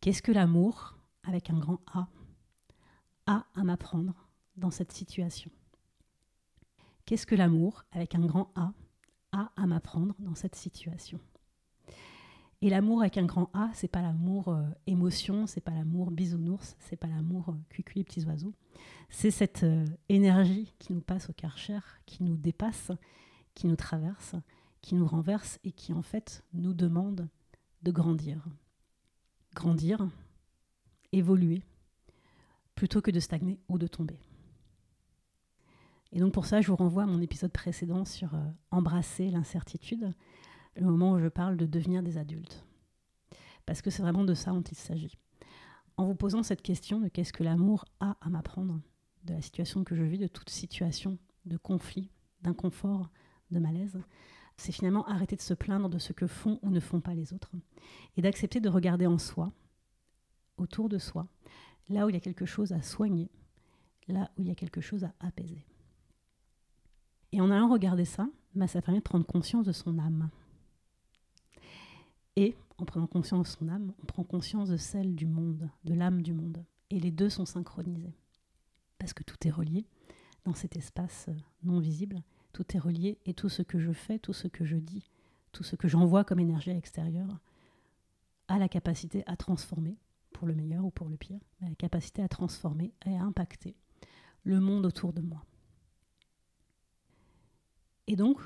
qu'est-ce 0.03 0.21
que 0.21 0.33
l'amour, 0.33 0.99
avec 1.23 1.49
un 1.49 1.59
grand 1.59 1.81
A, 1.95 2.09
a 3.27 3.47
à 3.55 3.65
m'apprendre 3.65 4.29
dans 4.57 4.71
cette 4.71 4.93
situation 4.93 5.51
Qu'est-ce 7.07 7.27
que 7.27 7.35
l'amour, 7.35 7.85
avec 7.93 8.15
un 8.15 8.27
grand 8.27 8.53
A, 8.55 8.75
a 9.33 9.51
à 9.57 9.67
m'apprendre 9.67 10.15
dans 10.19 10.35
cette 10.35 10.57
situation 10.57 11.19
et 12.65 12.71
l'amour 12.71 13.01
avec 13.01 13.19
un 13.19 13.25
grand 13.25 13.51
A, 13.55 13.71
c'est 13.75 13.89
pas 13.89 14.03
l'amour 14.03 14.47
euh, 14.47 14.63
émotion, 14.87 15.49
c'est 15.49 15.61
pas 15.61 15.73
l'amour 15.73 16.13
bisounours, 16.13 16.77
c'est 16.79 16.95
pas 16.95 17.09
l'amour 17.09 17.49
euh, 17.49 17.55
cuicui 17.71 18.05
petits 18.05 18.25
oiseaux. 18.25 18.55
C'est 19.09 19.33
cette 19.33 19.65
euh, 19.65 19.85
énergie 20.09 20.73
qui 20.79 20.93
nous 20.93 21.01
passe 21.01 21.29
au 21.29 21.33
karcher, 21.33 21.81
qui 22.07 22.23
nous 22.23 22.37
dépasse, 22.37 22.93
qui 23.55 23.67
nous 23.67 23.75
traverse, 23.75 24.37
qui 24.81 24.95
nous 24.95 25.09
renverse 25.09 25.59
et 25.65 25.73
qui 25.73 25.93
en 25.93 26.03
fait 26.03 26.45
nous 26.53 26.73
demande 26.73 27.29
de 27.83 27.91
grandir. 27.91 28.47
Grandir, 29.55 30.07
évoluer, 31.13 31.63
plutôt 32.75 33.01
que 33.01 33.11
de 33.11 33.21
stagner 33.21 33.59
ou 33.69 33.79
de 33.79 33.87
tomber. 33.87 34.19
Et 36.13 36.21
donc 36.21 36.33
pour 36.33 36.47
ça, 36.47 36.61
je 36.61 36.69
vous 36.69 36.77
renvoie 36.77 37.05
à 37.05 37.07
mon 37.07 37.21
épisode 37.21 37.53
précédent 37.53 38.05
sur 38.05 38.31
embrasser 38.71 39.31
l'incertitude 39.31 40.13
le 40.77 40.87
moment 40.87 41.13
où 41.13 41.19
je 41.19 41.29
parle 41.29 41.57
de 41.57 41.67
devenir 41.67 42.03
des 42.03 42.19
adultes. 42.19 42.65
Parce 43.67 43.83
que 43.83 43.91
c'est 43.91 44.03
vraiment 44.03 44.25
de 44.25 44.35
ça 44.35 44.51
dont 44.51 44.63
il 44.63 44.77
s'agit. 44.77 45.17
En 45.97 46.07
vous 46.07 46.15
posant 46.15 46.43
cette 46.43 46.63
question 46.63 47.01
de 47.01 47.09
qu'est-ce 47.09 47.33
que 47.33 47.45
l'amour 47.45 47.85
a 48.01 48.17
à 48.21 48.31
m'apprendre 48.31 48.81
de 49.25 49.35
la 49.35 49.43
situation 49.43 49.85
que 49.85 49.95
je 49.95 50.03
vis, 50.03 50.19
de 50.19 50.27
toute 50.27 50.51
situation 50.51 51.19
de 51.45 51.57
conflit, 51.57 52.11
d'inconfort, 52.41 53.11
de 53.51 53.59
malaise, 53.59 53.99
c'est 54.63 54.73
finalement 54.73 55.07
arrêter 55.07 55.37
de 55.37 55.41
se 55.41 55.55
plaindre 55.55 55.89
de 55.89 55.99
ce 55.99 56.13
que 56.13 56.27
font 56.27 56.59
ou 56.63 56.71
ne 56.71 56.81
font 56.81 57.01
pas 57.01 57.15
les 57.15 57.33
autres 57.33 57.51
et 58.17 58.23
d'accepter 58.23 58.61
de 58.61 58.69
regarder 58.69 59.07
en 59.07 59.19
soi, 59.19 59.53
autour 60.57 60.89
de 60.89 60.99
soi, 60.99 61.27
là 61.89 62.07
où 62.07 62.09
il 62.09 62.15
y 62.15 62.19
a 62.19 62.21
quelque 62.21 62.47
chose 62.47 62.73
à 62.73 62.81
soigner, 62.81 63.31
là 64.09 64.31
où 64.37 64.43
il 64.43 64.49
y 64.49 64.51
a 64.51 64.55
quelque 64.55 64.81
chose 64.81 65.05
à 65.05 65.15
apaiser. 65.21 65.65
Et 67.33 67.41
en 67.41 67.51
allant 67.51 67.69
regarder 67.69 68.05
ça, 68.05 68.29
bah, 68.55 68.69
ça 68.69 68.83
permet 68.83 69.01
de 69.01 69.05
prendre 69.05 69.27
conscience 69.27 69.67
de 69.67 69.73
son 69.73 69.99
âme, 69.99 70.31
et 72.37 72.57
en 72.79 72.85
prenant 72.85 73.07
conscience 73.07 73.53
de 73.53 73.59
son 73.59 73.69
âme, 73.69 73.93
on 74.03 74.07
prend 74.07 74.25
conscience 74.25 74.69
de 74.69 74.77
celle 74.77 75.15
du 75.15 75.27
monde, 75.27 75.69
de 75.85 75.95
l'âme 75.95 76.23
du 76.23 76.33
monde. 76.33 76.65
Et 76.91 76.99
les 76.99 77.11
deux 77.11 77.29
sont 77.29 77.45
synchronisés. 77.45 78.15
Parce 78.99 79.13
que 79.13 79.23
tout 79.23 79.37
est 79.47 79.51
relié 79.51 79.87
dans 80.45 80.55
cet 80.55 80.77
espace 80.77 81.27
euh, 81.29 81.37
non 81.63 81.79
visible. 81.79 82.23
Tout 82.53 82.77
est 82.77 82.81
relié 82.81 83.19
et 83.25 83.35
tout 83.35 83.49
ce 83.49 83.63
que 83.63 83.79
je 83.79 83.93
fais, 83.93 84.19
tout 84.19 84.33
ce 84.33 84.49
que 84.49 84.65
je 84.65 84.77
dis, 84.77 85.11
tout 85.53 85.63
ce 85.63 85.77
que 85.77 85.89
j'envoie 85.89 86.25
comme 86.25 86.41
énergie 86.41 86.71
à 86.71 86.75
l'extérieur 86.75 87.29
a 88.49 88.59
la 88.59 88.69
capacité 88.69 89.23
à 89.27 89.37
transformer, 89.37 89.97
pour 90.33 90.47
le 90.47 90.55
meilleur 90.55 90.85
ou 90.85 90.91
pour 90.91 91.09
le 91.09 91.17
pire, 91.17 91.41
mais 91.61 91.69
la 91.69 91.75
capacité 91.75 92.23
à 92.23 92.29
transformer 92.29 92.93
et 93.07 93.17
à 93.17 93.23
impacter 93.23 93.77
le 94.45 94.61
monde 94.61 94.87
autour 94.87 95.13
de 95.13 95.23
moi. 95.23 95.45
Et 98.07 98.17
donc, 98.17 98.41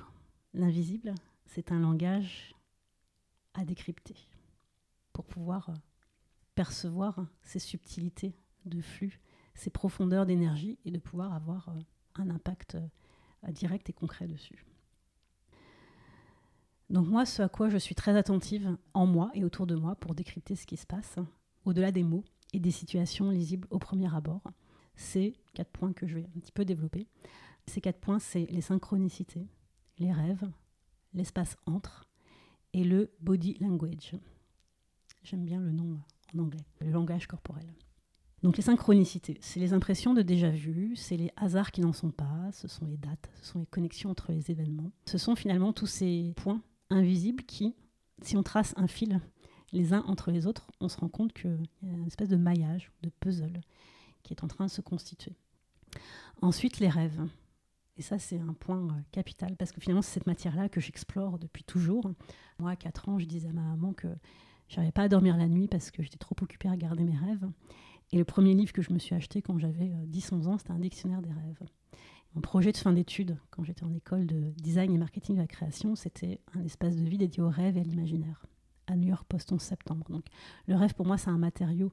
l'invisible, 0.52 1.14
c'est 1.46 1.72
un 1.72 1.80
langage 1.80 2.54
à 3.54 3.64
décrypter 3.64 4.16
pour 5.12 5.24
pouvoir 5.24 5.72
percevoir 6.54 7.26
ces 7.42 7.58
subtilités 7.58 8.36
de 8.66 8.80
flux, 8.80 9.20
ces 9.54 9.70
profondeurs 9.70 10.26
d'énergie 10.26 10.78
et 10.84 10.90
de 10.90 10.98
pouvoir 10.98 11.32
avoir 11.32 11.74
un 12.16 12.30
impact 12.30 12.76
direct 13.52 13.88
et 13.90 13.92
concret 13.92 14.26
dessus. 14.26 14.64
Donc 16.88 17.08
moi, 17.08 17.26
ce 17.26 17.42
à 17.42 17.48
quoi 17.48 17.68
je 17.68 17.78
suis 17.78 17.94
très 17.94 18.16
attentive 18.16 18.76
en 18.94 19.06
moi 19.06 19.30
et 19.34 19.44
autour 19.44 19.66
de 19.66 19.74
moi 19.74 19.96
pour 19.96 20.14
décrypter 20.14 20.54
ce 20.54 20.66
qui 20.66 20.76
se 20.76 20.86
passe, 20.86 21.18
au-delà 21.64 21.90
des 21.90 22.04
mots 22.04 22.24
et 22.52 22.60
des 22.60 22.70
situations 22.70 23.30
lisibles 23.30 23.66
au 23.70 23.78
premier 23.78 24.14
abord, 24.14 24.42
c'est 24.94 25.34
quatre 25.52 25.70
points 25.70 25.92
que 25.92 26.06
je 26.06 26.14
vais 26.14 26.28
un 26.36 26.40
petit 26.40 26.52
peu 26.52 26.64
développer. 26.64 27.08
Ces 27.66 27.80
quatre 27.80 28.00
points, 28.00 28.20
c'est 28.20 28.46
les 28.46 28.60
synchronicités, 28.60 29.48
les 29.98 30.12
rêves, 30.12 30.48
l'espace 31.12 31.56
entre, 31.66 32.06
et 32.72 32.84
le 32.84 33.10
body 33.20 33.56
language. 33.60 34.14
J'aime 35.22 35.44
bien 35.44 35.60
le 35.60 35.72
nom 35.72 35.98
en 36.34 36.38
anglais, 36.38 36.64
le 36.80 36.90
langage 36.90 37.26
corporel. 37.26 37.66
Donc 38.46 38.56
les 38.58 38.62
synchronicités, 38.62 39.38
c'est 39.40 39.58
les 39.58 39.72
impressions 39.72 40.14
de 40.14 40.22
déjà 40.22 40.50
vu, 40.50 40.94
c'est 40.94 41.16
les 41.16 41.32
hasards 41.36 41.72
qui 41.72 41.80
n'en 41.80 41.92
sont 41.92 42.12
pas, 42.12 42.52
ce 42.52 42.68
sont 42.68 42.86
les 42.86 42.96
dates, 42.96 43.28
ce 43.42 43.44
sont 43.44 43.58
les 43.58 43.66
connexions 43.66 44.08
entre 44.08 44.30
les 44.30 44.52
événements. 44.52 44.92
Ce 45.04 45.18
sont 45.18 45.34
finalement 45.34 45.72
tous 45.72 45.88
ces 45.88 46.32
points 46.36 46.62
invisibles 46.88 47.42
qui, 47.42 47.74
si 48.22 48.36
on 48.36 48.44
trace 48.44 48.72
un 48.76 48.86
fil 48.86 49.20
les 49.72 49.92
uns 49.92 50.04
entre 50.06 50.30
les 50.30 50.46
autres, 50.46 50.70
on 50.80 50.88
se 50.88 50.96
rend 50.96 51.08
compte 51.08 51.32
qu'il 51.32 51.58
y 51.82 51.90
a 51.90 51.92
une 51.92 52.06
espèce 52.06 52.28
de 52.28 52.36
maillage, 52.36 52.92
de 53.02 53.10
puzzle 53.18 53.60
qui 54.22 54.32
est 54.32 54.44
en 54.44 54.46
train 54.46 54.66
de 54.66 54.70
se 54.70 54.80
constituer. 54.80 55.34
Ensuite, 56.40 56.78
les 56.78 56.88
rêves. 56.88 57.26
Et 57.96 58.02
ça, 58.02 58.20
c'est 58.20 58.38
un 58.38 58.52
point 58.52 58.86
euh, 58.86 59.00
capital, 59.10 59.56
parce 59.56 59.72
que 59.72 59.80
finalement, 59.80 60.02
c'est 60.02 60.14
cette 60.14 60.28
matière-là 60.28 60.68
que 60.68 60.80
j'explore 60.80 61.40
depuis 61.40 61.64
toujours. 61.64 62.12
Moi, 62.60 62.70
à 62.70 62.76
4 62.76 63.08
ans, 63.08 63.18
je 63.18 63.24
disais 63.26 63.48
à 63.48 63.52
ma 63.52 63.62
maman 63.62 63.92
que 63.92 64.06
j'arrivais 64.68 64.92
pas 64.92 65.02
à 65.02 65.08
dormir 65.08 65.36
la 65.36 65.48
nuit 65.48 65.66
parce 65.66 65.90
que 65.90 66.04
j'étais 66.04 66.18
trop 66.18 66.36
occupée 66.40 66.68
à 66.68 66.76
garder 66.76 67.02
mes 67.02 67.16
rêves. 67.16 67.48
Et 68.12 68.18
le 68.18 68.24
premier 68.24 68.54
livre 68.54 68.72
que 68.72 68.82
je 68.82 68.92
me 68.92 68.98
suis 68.98 69.14
acheté 69.14 69.42
quand 69.42 69.58
j'avais 69.58 69.92
10-11 70.06 70.44
euh, 70.44 70.46
ans, 70.48 70.58
c'était 70.58 70.72
un 70.72 70.78
dictionnaire 70.78 71.22
des 71.22 71.32
rêves. 71.32 71.62
Mon 72.34 72.40
projet 72.40 72.70
de 72.70 72.76
fin 72.76 72.92
d'études, 72.92 73.38
quand 73.50 73.64
j'étais 73.64 73.84
en 73.84 73.94
école 73.94 74.26
de 74.26 74.52
design 74.56 74.92
et 74.92 74.98
marketing 74.98 75.36
de 75.36 75.40
la 75.40 75.46
création, 75.46 75.96
c'était 75.96 76.40
un 76.54 76.62
espace 76.62 76.96
de 76.96 77.04
vie 77.04 77.18
dédié 77.18 77.42
aux 77.42 77.48
rêves 77.48 77.76
et 77.76 77.80
à 77.80 77.82
l'imaginaire, 77.82 78.44
à 78.86 78.96
New 78.96 79.08
York 79.08 79.26
Post 79.28 79.52
11 79.52 79.60
septembre. 79.60 80.06
Donc 80.10 80.26
le 80.66 80.76
rêve, 80.76 80.94
pour 80.94 81.06
moi, 81.06 81.16
c'est 81.16 81.30
un 81.30 81.38
matériau 81.38 81.90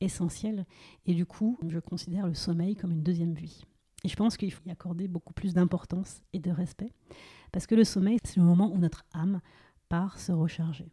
essentiel. 0.00 0.66
Et 1.06 1.14
du 1.14 1.26
coup, 1.26 1.58
je 1.68 1.78
considère 1.78 2.26
le 2.26 2.34
sommeil 2.34 2.74
comme 2.74 2.92
une 2.92 3.02
deuxième 3.02 3.34
vie. 3.34 3.64
Et 4.04 4.08
je 4.08 4.16
pense 4.16 4.36
qu'il 4.36 4.52
faut 4.52 4.64
y 4.66 4.70
accorder 4.70 5.08
beaucoup 5.08 5.32
plus 5.32 5.54
d'importance 5.54 6.22
et 6.32 6.40
de 6.40 6.50
respect, 6.50 6.92
parce 7.52 7.66
que 7.66 7.74
le 7.74 7.84
sommeil, 7.84 8.18
c'est 8.24 8.38
le 8.38 8.44
moment 8.44 8.72
où 8.72 8.78
notre 8.78 9.04
âme 9.12 9.40
part 9.88 10.18
se 10.18 10.32
recharger. 10.32 10.90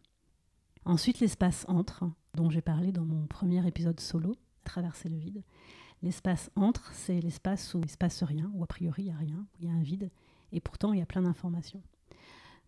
Ensuite, 0.84 1.20
l'espace 1.20 1.64
entre, 1.68 2.04
dont 2.34 2.50
j'ai 2.50 2.60
parlé 2.60 2.92
dans 2.92 3.04
mon 3.04 3.26
premier 3.26 3.66
épisode 3.66 3.98
solo, 3.98 4.36
Traverser 4.64 5.08
le 5.08 5.16
vide. 5.16 5.42
L'espace 6.02 6.50
entre, 6.56 6.92
c'est 6.94 7.20
l'espace 7.20 7.74
où 7.74 7.78
il 7.78 7.84
ne 7.84 7.88
se 7.88 7.96
passe 7.96 8.22
rien, 8.22 8.50
où 8.54 8.62
a 8.64 8.66
priori 8.66 9.02
il 9.02 9.06
n'y 9.06 9.12
a 9.12 9.16
rien, 9.16 9.36
où 9.36 9.56
il 9.60 9.66
y 9.66 9.70
a 9.70 9.74
un 9.74 9.82
vide, 9.82 10.10
et 10.52 10.60
pourtant 10.60 10.92
il 10.92 10.98
y 10.98 11.02
a 11.02 11.06
plein 11.06 11.22
d'informations. 11.22 11.82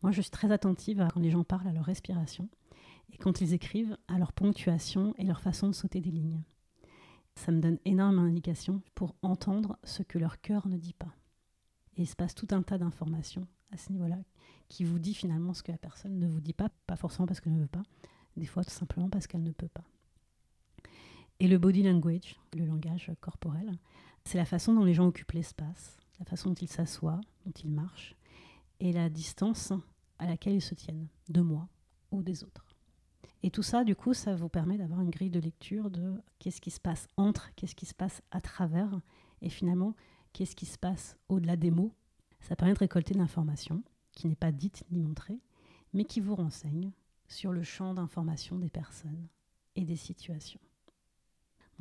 Moi, 0.03 0.13
je 0.13 0.21
suis 0.21 0.31
très 0.31 0.51
attentive 0.51 1.07
quand 1.15 1.21
les 1.21 1.31
gens 1.31 1.45
parlent 1.45 1.69
à 1.69 1.73
leur 1.73 1.85
respiration, 1.85 2.49
et 3.13 3.17
quand 3.17 3.41
ils 3.41 3.55
écrivent 3.55 3.97
à 4.09 4.19
leur 4.19 4.33
ponctuation 4.33 5.15
et 5.19 5.25
leur 5.25 5.41
façon 5.41 5.69
de 5.69 5.75
sauter 5.75 6.01
des 6.01 6.11
lignes. 6.11 6.43
Ça 7.37 7.53
me 7.53 7.61
donne 7.61 7.79
énormément 7.85 8.25
d'indications 8.25 8.83
pour 8.95 9.15
entendre 9.23 9.79
ce 9.85 10.03
que 10.03 10.19
leur 10.19 10.41
cœur 10.41 10.69
ne 10.69 10.77
dit 10.77 10.93
pas. 10.93 11.15
Et 11.97 12.03
il 12.03 12.07
se 12.07 12.17
passe 12.17 12.35
tout 12.35 12.49
un 12.51 12.63
tas 12.63 12.79
d'informations 12.79 13.47
à 13.71 13.77
ce 13.77 13.93
niveau-là 13.93 14.19
qui 14.69 14.85
vous 14.85 14.99
dit 14.99 15.15
finalement 15.15 15.55
ce 15.55 15.63
que 15.63 15.73
la 15.73 15.79
personne 15.79 16.19
ne 16.19 16.27
vous 16.27 16.41
dit 16.41 16.53
pas, 16.53 16.71
pas 16.87 16.97
forcément 16.97 17.27
parce 17.27 17.41
qu'elle 17.41 17.55
ne 17.55 17.61
veut 17.61 17.67
pas, 17.67 17.83
des 18.37 18.47
fois 18.47 18.65
tout 18.65 18.71
simplement 18.71 19.09
parce 19.09 19.27
qu'elle 19.27 19.43
ne 19.43 19.53
peut 19.53 19.69
pas. 19.69 19.85
Et 21.43 21.49
le 21.49 21.59
body 21.59 21.83
language, 21.83 22.39
le 22.57 22.65
langage 22.65 23.11
corporel, 23.21 23.77
c'est 24.23 24.39
la 24.39 24.45
façon 24.45 24.75
dont 24.75 24.85
les 24.85 24.95
gens 24.95 25.09
occupent 25.09 25.33
l'espace, 25.33 25.99
la 26.21 26.25
façon 26.25 26.51
dont 26.51 26.55
ils 26.55 26.71
s'assoient, 26.71 27.21
dont 27.45 27.51
ils 27.65 27.69
marchent, 27.73 28.15
et 28.79 28.93
la 28.93 29.11
distance 29.11 29.73
à 30.21 30.27
laquelle 30.27 30.55
ils 30.55 30.63
se 30.63 30.77
tiennent, 30.77 31.09
de 31.31 31.41
moi 31.41 31.67
ou 32.13 32.23
des 32.23 32.45
autres. 32.45 32.77
Et 33.43 33.51
tout 33.51 33.65
ça, 33.65 33.83
du 33.83 33.97
coup, 33.97 34.15
ça 34.15 34.37
vous 34.37 34.49
permet 34.49 34.79
d'avoir 34.79 35.01
une 35.01 35.11
grille 35.11 35.31
de 35.31 35.41
lecture 35.41 35.91
de 35.91 36.15
qu'est-ce 36.39 36.61
qui 36.61 36.71
se 36.71 36.79
passe 36.79 37.09
entre, 37.17 37.53
qu'est-ce 37.57 37.75
qui 37.75 37.87
se 37.87 37.95
passe 37.95 38.23
à 38.31 38.41
travers, 38.41 39.01
et 39.41 39.49
finalement, 39.49 39.97
qu'est-ce 40.33 40.55
qui 40.55 40.67
se 40.67 40.79
passe 40.79 41.17
au-delà 41.29 41.57
des 41.57 41.73
mots. 41.73 41.93
Ça 42.39 42.55
permet 42.55 42.75
de 42.75 42.79
récolter 42.79 43.15
de 43.15 43.19
l'information 43.19 43.83
qui 44.13 44.29
n'est 44.29 44.37
pas 44.37 44.53
dite 44.53 44.85
ni 44.93 45.01
montrée, 45.01 45.41
mais 45.93 46.05
qui 46.05 46.21
vous 46.21 46.37
renseigne 46.37 46.93
sur 47.27 47.51
le 47.51 47.65
champ 47.65 47.95
d'information 47.95 48.61
des 48.61 48.71
personnes 48.71 49.27
et 49.75 49.85
des 49.85 49.97
situations. 49.97 50.61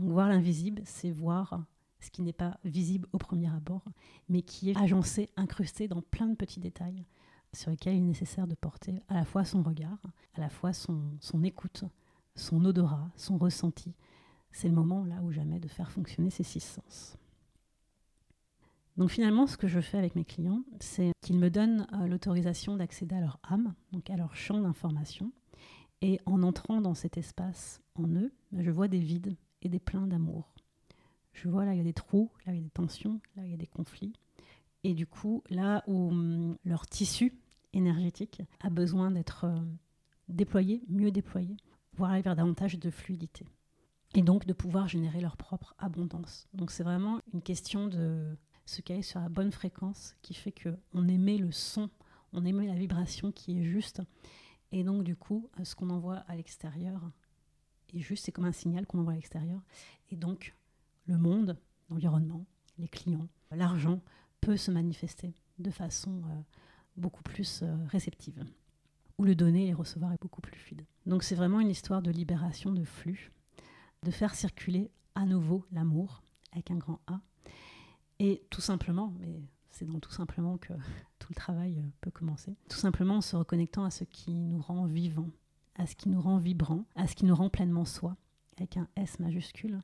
Voir 0.02 0.30
l'invisible, 0.30 0.82
c'est 0.84 1.12
voir 1.12 1.64
ce 2.00 2.10
qui 2.10 2.24
n'est 2.24 2.34
pas 2.34 2.58
visible 2.66 3.08
au 3.14 3.20
premier 3.20 3.54
abord, 3.54 3.86
mais 4.30 4.42
qui 4.42 4.72
est 4.72 4.78
agencé, 4.78 5.30
incrusté 5.38 5.88
dans 5.88 6.02
plein 6.02 6.26
de 6.26 6.36
petits 6.36 6.60
détails 6.60 7.06
sur 7.54 7.70
lesquels 7.70 7.96
il 7.96 8.00
est 8.00 8.08
nécessaire 8.08 8.48
de 8.48 8.56
porter 8.56 9.04
à 9.10 9.14
la 9.14 9.26
fois 9.26 9.46
son 9.46 9.62
regard, 9.62 10.00
à 10.34 10.42
la 10.42 10.50
fois 10.50 10.74
son, 10.74 11.20
écoute, 11.44 11.84
son 12.36 12.66
odorat, 12.66 13.12
son 13.16 13.38
ressenti. 13.38 13.94
C'est 14.52 14.70
le 14.70 14.74
moment 14.74 15.06
là 15.06 15.22
où 15.22 15.32
jamais 15.32 15.60
de 15.60 15.68
faire 15.68 15.92
fonctionner 15.92 16.32
ces 16.32 16.44
six 16.44 16.62
sens. 16.62 17.16
Donc 18.98 19.12
finalement, 19.12 19.46
ce 19.46 19.56
que 19.56 19.68
je 19.68 19.82
fais 19.82 20.00
avec 20.00 20.16
mes 20.16 20.26
clients, 20.26 20.64
c'est 20.80 21.12
qu'ils 21.22 21.38
me 21.38 21.52
donnent 21.52 21.86
euh, 21.94 22.08
l'autorisation 22.08 22.76
d'accéder 22.76 23.16
à 23.16 23.22
leur 23.22 23.40
âme, 23.44 23.76
donc 23.92 24.10
à 24.10 24.18
leur 24.18 24.36
champ 24.36 24.60
d'information. 24.60 25.32
Et 26.02 26.20
en 26.26 26.42
entrant 26.42 26.82
dans 26.82 26.96
cet 26.96 27.18
espace 27.18 27.82
en 27.94 28.08
eux, 28.08 28.34
je 28.58 28.72
vois 28.72 28.88
des 28.88 29.00
vides 29.00 29.38
et 29.62 29.70
des 29.70 29.80
pleins 29.80 30.08
d'amour. 30.08 30.54
Je 31.34 31.48
vois 31.48 31.66
là, 31.66 31.74
il 31.74 31.78
y 31.78 31.82
a 31.82 31.84
des 31.84 31.94
trous, 31.94 32.32
là, 32.46 32.54
il 32.54 32.58
y 32.58 32.62
a 32.62 32.64
des 32.64 32.70
tensions, 32.70 33.20
là, 33.36 33.46
il 33.46 33.52
y 33.52 33.54
a 33.54 33.58
des 33.58 33.68
conflits. 33.68 34.14
Et 34.84 34.94
du 34.94 35.06
coup, 35.06 35.44
là 35.50 35.84
où 35.88 36.10
hum, 36.10 36.58
leur 36.66 36.88
tissu 36.88 37.34
énergétique 37.74 38.42
a 38.60 38.70
besoin 38.70 39.12
d'être 39.12 39.46
euh, 39.46 39.60
déployé, 40.28 40.84
mieux 40.88 41.12
déployé, 41.12 41.56
pour 41.96 42.06
aller 42.06 42.22
vers 42.22 42.36
davantage 42.36 42.80
de 42.80 42.90
fluidité. 42.90 43.46
Et 44.14 44.22
donc 44.22 44.46
de 44.46 44.54
pouvoir 44.54 44.88
générer 44.88 45.22
leur 45.22 45.38
propre 45.38 45.74
abondance. 45.78 46.48
Donc 46.54 46.72
c'est 46.72 46.84
vraiment 46.84 47.22
une 47.34 47.42
question 47.42 47.88
de 47.88 48.38
se 48.66 48.82
caler 48.82 49.02
sur 49.02 49.20
la 49.20 49.30
bonne 49.30 49.52
fréquence 49.52 50.16
qui 50.22 50.34
fait 50.34 50.52
qu'on 50.54 51.08
émet 51.08 51.38
le 51.38 51.52
son, 51.52 51.90
on 52.34 52.46
émet 52.46 52.68
la 52.68 52.76
vibration 52.76 53.32
qui 53.32 53.58
est 53.58 53.64
juste. 53.64 54.02
Et 54.72 54.84
donc 54.84 55.04
du 55.04 55.16
coup, 55.16 55.50
ce 55.64 55.76
qu'on 55.76 55.90
envoie 55.90 56.18
à 56.28 56.36
l'extérieur 56.36 57.12
est 57.94 58.00
juste, 58.00 58.26
c'est 58.26 58.32
comme 58.32 58.46
un 58.46 58.52
signal 58.52 58.86
qu'on 58.86 59.00
envoie 59.00 59.14
à 59.14 59.16
l'extérieur. 59.16 59.62
Et 60.10 60.16
donc 60.16 60.56
le 61.06 61.18
monde, 61.18 61.58
l'environnement, 61.90 62.46
les 62.78 62.88
clients, 62.88 63.28
l'argent 63.52 64.02
peut 64.40 64.58
se 64.58 64.72
manifester 64.72 65.34
de 65.60 65.72
façon 65.72 66.22
euh, 66.26 66.42
beaucoup 66.98 67.24
plus 67.24 67.62
euh, 67.62 67.76
réceptive, 67.88 68.44
où 69.18 69.24
le 69.24 69.36
donner 69.36 69.68
et 69.68 69.72
le 69.72 69.78
recevoir 69.78 70.14
est 70.14 70.22
beaucoup 70.22 70.42
plus 70.42 70.58
fluide. 70.58 70.86
Donc 71.06 71.24
c'est 71.24 71.36
vraiment 71.36 71.60
une 71.60 71.70
histoire 71.70 72.02
de 72.02 72.12
libération 72.12 72.72
de 72.72 72.84
flux, 72.84 73.32
de 74.04 74.12
faire 74.12 74.34
circuler 74.34 74.90
à 75.16 75.26
nouveau 75.26 75.66
l'amour 75.72 76.24
avec 76.52 76.72
un 76.72 76.78
grand 76.78 77.00
A, 77.08 77.22
et 78.20 78.44
tout 78.50 78.62
simplement, 78.62 79.14
mais 79.20 79.42
c'est 79.72 79.86
dans 79.86 80.00
tout 80.00 80.12
simplement 80.12 80.58
que 80.58 80.74
tout 81.20 81.28
le 81.30 81.36
travail 81.36 81.80
euh, 81.80 81.90
peut 82.02 82.12
commencer, 82.12 82.56
tout 82.70 82.78
simplement 82.78 83.18
en 83.18 83.22
se 83.22 83.36
reconnectant 83.36 83.84
à 83.84 83.92
ce 83.92 84.04
qui 84.04 84.34
nous 84.34 84.62
rend 84.62 84.86
vivants, 84.86 85.30
à 85.76 85.86
ce 85.86 85.96
qui 85.96 86.10
nous 86.10 86.22
rend 86.22 86.38
vibrants, 86.38 86.86
à 86.96 87.08
ce 87.08 87.16
qui 87.16 87.26
nous 87.26 87.36
rend 87.36 87.50
pleinement 87.50 87.86
soi, 87.86 88.16
avec 88.58 88.78
un 88.78 88.88
S 88.96 89.20
majuscule. 89.20 89.80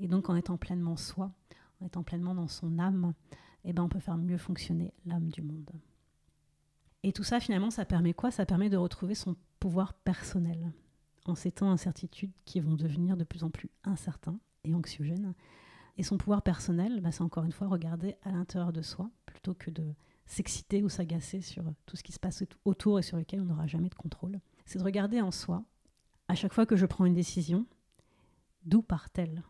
Et 0.00 0.08
donc 0.08 0.28
en 0.28 0.36
étant 0.36 0.56
pleinement 0.56 0.96
soi, 0.96 1.32
en 1.80 1.86
étant 1.86 2.02
pleinement 2.02 2.34
dans 2.34 2.48
son 2.48 2.78
âme, 2.78 3.14
eh 3.64 3.72
ben, 3.72 3.82
on 3.82 3.88
peut 3.88 4.00
faire 4.00 4.16
mieux 4.16 4.38
fonctionner 4.38 4.92
l'âme 5.04 5.28
du 5.28 5.42
monde. 5.42 5.70
Et 7.02 7.12
tout 7.12 7.24
ça, 7.24 7.40
finalement, 7.40 7.70
ça 7.70 7.84
permet 7.84 8.14
quoi? 8.14 8.30
Ça 8.30 8.46
permet 8.46 8.70
de 8.70 8.76
retrouver 8.76 9.14
son 9.14 9.36
pouvoir 9.60 9.94
personnel 9.94 10.72
en 11.24 11.34
ces 11.34 11.50
temps 11.50 11.70
d'incertitude 11.70 12.32
qui 12.44 12.60
vont 12.60 12.74
devenir 12.74 13.16
de 13.16 13.24
plus 13.24 13.44
en 13.44 13.50
plus 13.50 13.70
incertains 13.84 14.38
et 14.64 14.74
anxiogènes. 14.74 15.34
Et 15.98 16.02
son 16.02 16.18
pouvoir 16.18 16.42
personnel, 16.42 17.00
bah, 17.00 17.10
c'est 17.10 17.22
encore 17.22 17.44
une 17.44 17.52
fois 17.52 17.68
regarder 17.68 18.16
à 18.22 18.30
l'intérieur 18.30 18.72
de 18.72 18.82
soi 18.82 19.10
plutôt 19.24 19.54
que 19.54 19.70
de 19.70 19.94
s'exciter 20.26 20.82
ou 20.82 20.88
s'agacer 20.88 21.40
sur 21.40 21.64
tout 21.86 21.96
ce 21.96 22.02
qui 22.02 22.12
se 22.12 22.20
passe 22.20 22.44
autour 22.64 22.98
et 22.98 23.02
sur 23.02 23.16
lequel 23.16 23.40
on 23.40 23.46
n'aura 23.46 23.66
jamais 23.66 23.88
de 23.88 23.94
contrôle. 23.94 24.40
C'est 24.66 24.78
de 24.78 24.84
regarder 24.84 25.20
en 25.20 25.30
soi, 25.30 25.64
à 26.28 26.34
chaque 26.34 26.52
fois 26.52 26.66
que 26.66 26.76
je 26.76 26.86
prends 26.86 27.06
une 27.06 27.14
décision, 27.14 27.66
d'où 28.64 28.82
part-elle 28.82 29.42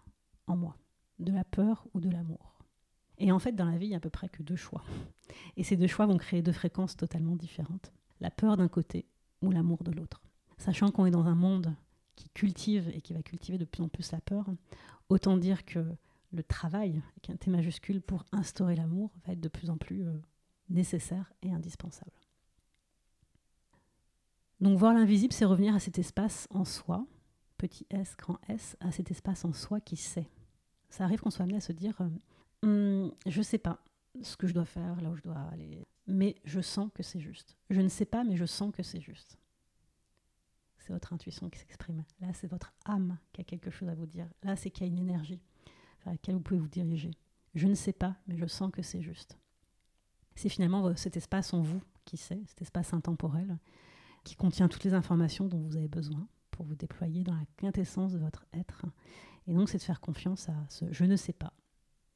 en 0.46 0.56
moi 0.56 0.76
De 1.18 1.32
la 1.32 1.44
peur 1.44 1.87
ou 1.94 2.00
de 2.00 2.11
l'amour 2.11 2.56
et 3.18 3.32
en 3.32 3.38
fait, 3.38 3.52
dans 3.52 3.64
la 3.64 3.78
vie, 3.78 3.87
il 3.87 3.90
n'y 3.90 3.94
a 3.94 3.99
à 3.99 4.00
peu 4.00 4.11
près 4.11 4.28
que 4.28 4.42
deux 4.42 4.56
choix. 4.56 4.85
Et 5.56 5.64
ces 5.64 5.76
deux 5.76 5.87
choix 5.87 6.06
vont 6.06 6.18
créer 6.18 6.42
deux 6.42 6.52
fréquences 6.52 6.96
totalement 6.96 7.37
différentes. 7.37 7.92
La 8.20 8.30
peur 8.30 8.56
d'un 8.56 8.68
côté 8.68 9.06
ou 9.42 9.50
l'amour 9.50 9.82
de 9.85 9.90
l'autre. 9.90 10.23
Sachant 10.58 10.90
qu'on 10.90 11.06
est 11.06 11.11
dans 11.11 11.26
un 11.26 11.35
monde 11.35 11.75
qui 12.14 12.28
cultive 12.30 12.90
et 12.94 13.00
qui 13.00 13.12
va 13.12 13.23
cultiver 13.23 13.58
de 13.58 13.64
plus 13.64 13.82
en 13.82 13.88
plus 13.88 14.12
la 14.12 14.20
peur, 14.20 14.46
autant 15.08 15.37
dire 15.37 15.64
que 15.64 15.85
le 16.32 16.42
travail, 16.42 17.02
avec 17.12 17.30
un 17.30 17.37
T 17.37 17.50
majuscule, 17.50 18.00
pour 18.00 18.25
instaurer 18.32 18.75
l'amour, 18.75 19.11
va 19.26 19.32
être 19.32 19.40
de 19.40 19.49
plus 19.49 19.70
en 19.70 19.76
plus 19.76 20.06
euh, 20.06 20.18
nécessaire 20.70 21.32
et 21.42 21.52
indispensable. 21.52 22.12
Donc 24.60 24.78
voir 24.78 24.94
l'invisible, 24.94 25.32
c'est 25.32 25.44
revenir 25.44 25.75
à 25.75 25.78
cet 25.78 25.98
espace 25.98 26.46
en 26.50 26.64
soi, 26.64 27.06
petit 27.58 27.86
s, 27.90 28.16
grand 28.16 28.38
S, 28.48 28.76
à 28.80 28.90
cet 28.90 29.10
espace 29.10 29.45
en 29.45 29.52
soi 29.52 29.80
qui 29.80 29.97
sait. 29.97 30.28
Ça 30.88 31.04
arrive 31.04 31.21
qu'on 31.21 31.30
soit 31.30 31.42
amené 31.45 31.58
à 31.58 31.60
se 31.60 31.73
dire, 31.73 32.00
euh, 32.00 32.08
Hum, 32.62 33.12
je 33.26 33.42
sais 33.42 33.58
pas 33.58 33.78
ce 34.23 34.36
que 34.36 34.47
je 34.47 34.54
dois 34.54 34.64
faire, 34.64 35.00
là 35.00 35.10
où 35.10 35.16
je 35.16 35.23
dois 35.23 35.38
aller. 35.52 35.86
Mais 36.06 36.36
je 36.45 36.60
sens 36.60 36.90
que 36.95 37.02
c'est 37.02 37.21
juste. 37.21 37.56
Je 37.71 37.80
ne 37.80 37.88
sais 37.88 38.06
pas, 38.06 38.25
mais 38.25 38.36
je 38.36 38.45
sens 38.45 38.73
que 38.75 38.82
c'est 38.82 39.00
juste. 39.00 39.38
C'est 40.78 40.92
votre 40.92 41.12
intuition 41.12 41.50
qui 41.50 41.58
s'exprime. 41.58 42.04
Là, 42.21 42.32
c'est 42.32 42.47
votre 42.47 42.73
âme 42.84 43.19
qui 43.32 43.40
a 43.40 43.45
quelque 43.45 43.71
chose 43.71 43.88
à 43.88 43.95
vous 43.95 44.06
dire. 44.06 44.28
Là, 44.42 44.56
c'est 44.56 44.71
qu'il 44.71 44.86
y 44.86 44.88
a 44.88 44.92
une 44.92 44.99
énergie 44.99 45.40
vers 46.04 46.12
laquelle 46.12 46.34
vous 46.34 46.40
pouvez 46.40 46.60
vous 46.60 46.69
diriger. 46.69 47.10
Je 47.54 47.66
ne 47.66 47.75
sais 47.75 47.92
pas, 47.92 48.16
mais 48.26 48.36
je 48.36 48.47
sens 48.47 48.71
que 48.73 48.82
c'est 48.82 49.02
juste. 49.02 49.38
C'est 50.34 50.49
finalement 50.49 50.95
cet 50.97 51.16
espace 51.16 51.52
en 51.54 51.62
vous 51.62 51.80
qui 52.04 52.16
sait, 52.16 52.42
cet 52.47 52.62
espace 52.62 52.92
intemporel, 52.92 53.58
qui 54.26 54.34
contient 54.34 54.67
toutes 54.67 54.82
les 54.82 54.93
informations 54.93 55.47
dont 55.47 55.60
vous 55.60 55.76
avez 55.76 55.86
besoin 55.86 56.26
pour 56.50 56.67
vous 56.67 56.75
déployer 56.75 57.23
dans 57.23 57.34
la 57.34 57.47
quintessence 57.56 58.12
de 58.12 58.19
votre 58.19 58.45
être. 58.52 58.84
Et 59.47 59.54
donc, 59.54 59.69
c'est 59.69 59.78
de 59.78 59.82
faire 59.84 60.00
confiance 60.00 60.49
à 60.49 60.56
ce 60.69 60.84
je 60.91 61.04
ne 61.04 61.15
sais 61.15 61.32
pas, 61.32 61.52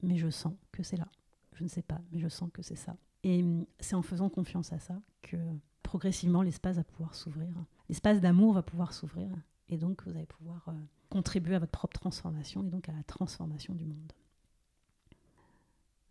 mais 0.03 0.17
je 0.17 0.29
sens 0.29 0.55
que 0.73 0.83
c'est 0.83 0.97
là. 0.97 1.07
Je 1.55 1.63
ne 1.63 1.69
sais 1.69 1.83
pas, 1.83 2.01
mais 2.11 2.19
je 2.19 2.29
sens 2.29 2.51
que 2.53 2.63
c'est 2.63 2.75
ça. 2.75 2.97
Et 3.23 3.43
hum, 3.43 3.65
c'est 3.79 3.95
en 3.95 4.03
faisant 4.03 4.29
confiance 4.29 4.73
à 4.73 4.81
ça 4.81 5.01
que 5.23 5.37
progressivement 5.85 6.43
l'espace 6.43 6.77
va 6.77 6.85
pouvoir 6.85 7.15
s'ouvrir. 7.15 7.55
L'espace 7.89 8.21
d'amour 8.21 8.55
va 8.55 8.63
pouvoir 8.63 8.93
s'ouvrir. 8.93 9.31
Et 9.69 9.79
donc 9.79 10.03
vous 10.05 10.17
allez 10.17 10.27
pouvoir 10.27 10.69
euh, 10.69 10.73
contribuer 11.11 11.55
à 11.55 11.61
votre 11.61 11.71
propre 11.71 12.01
transformation 12.01 12.65
et 12.65 12.71
donc 12.71 12.89
à 12.89 12.93
la 12.93 13.05
transformation 13.05 13.75
du 13.75 13.85
monde. 13.85 14.13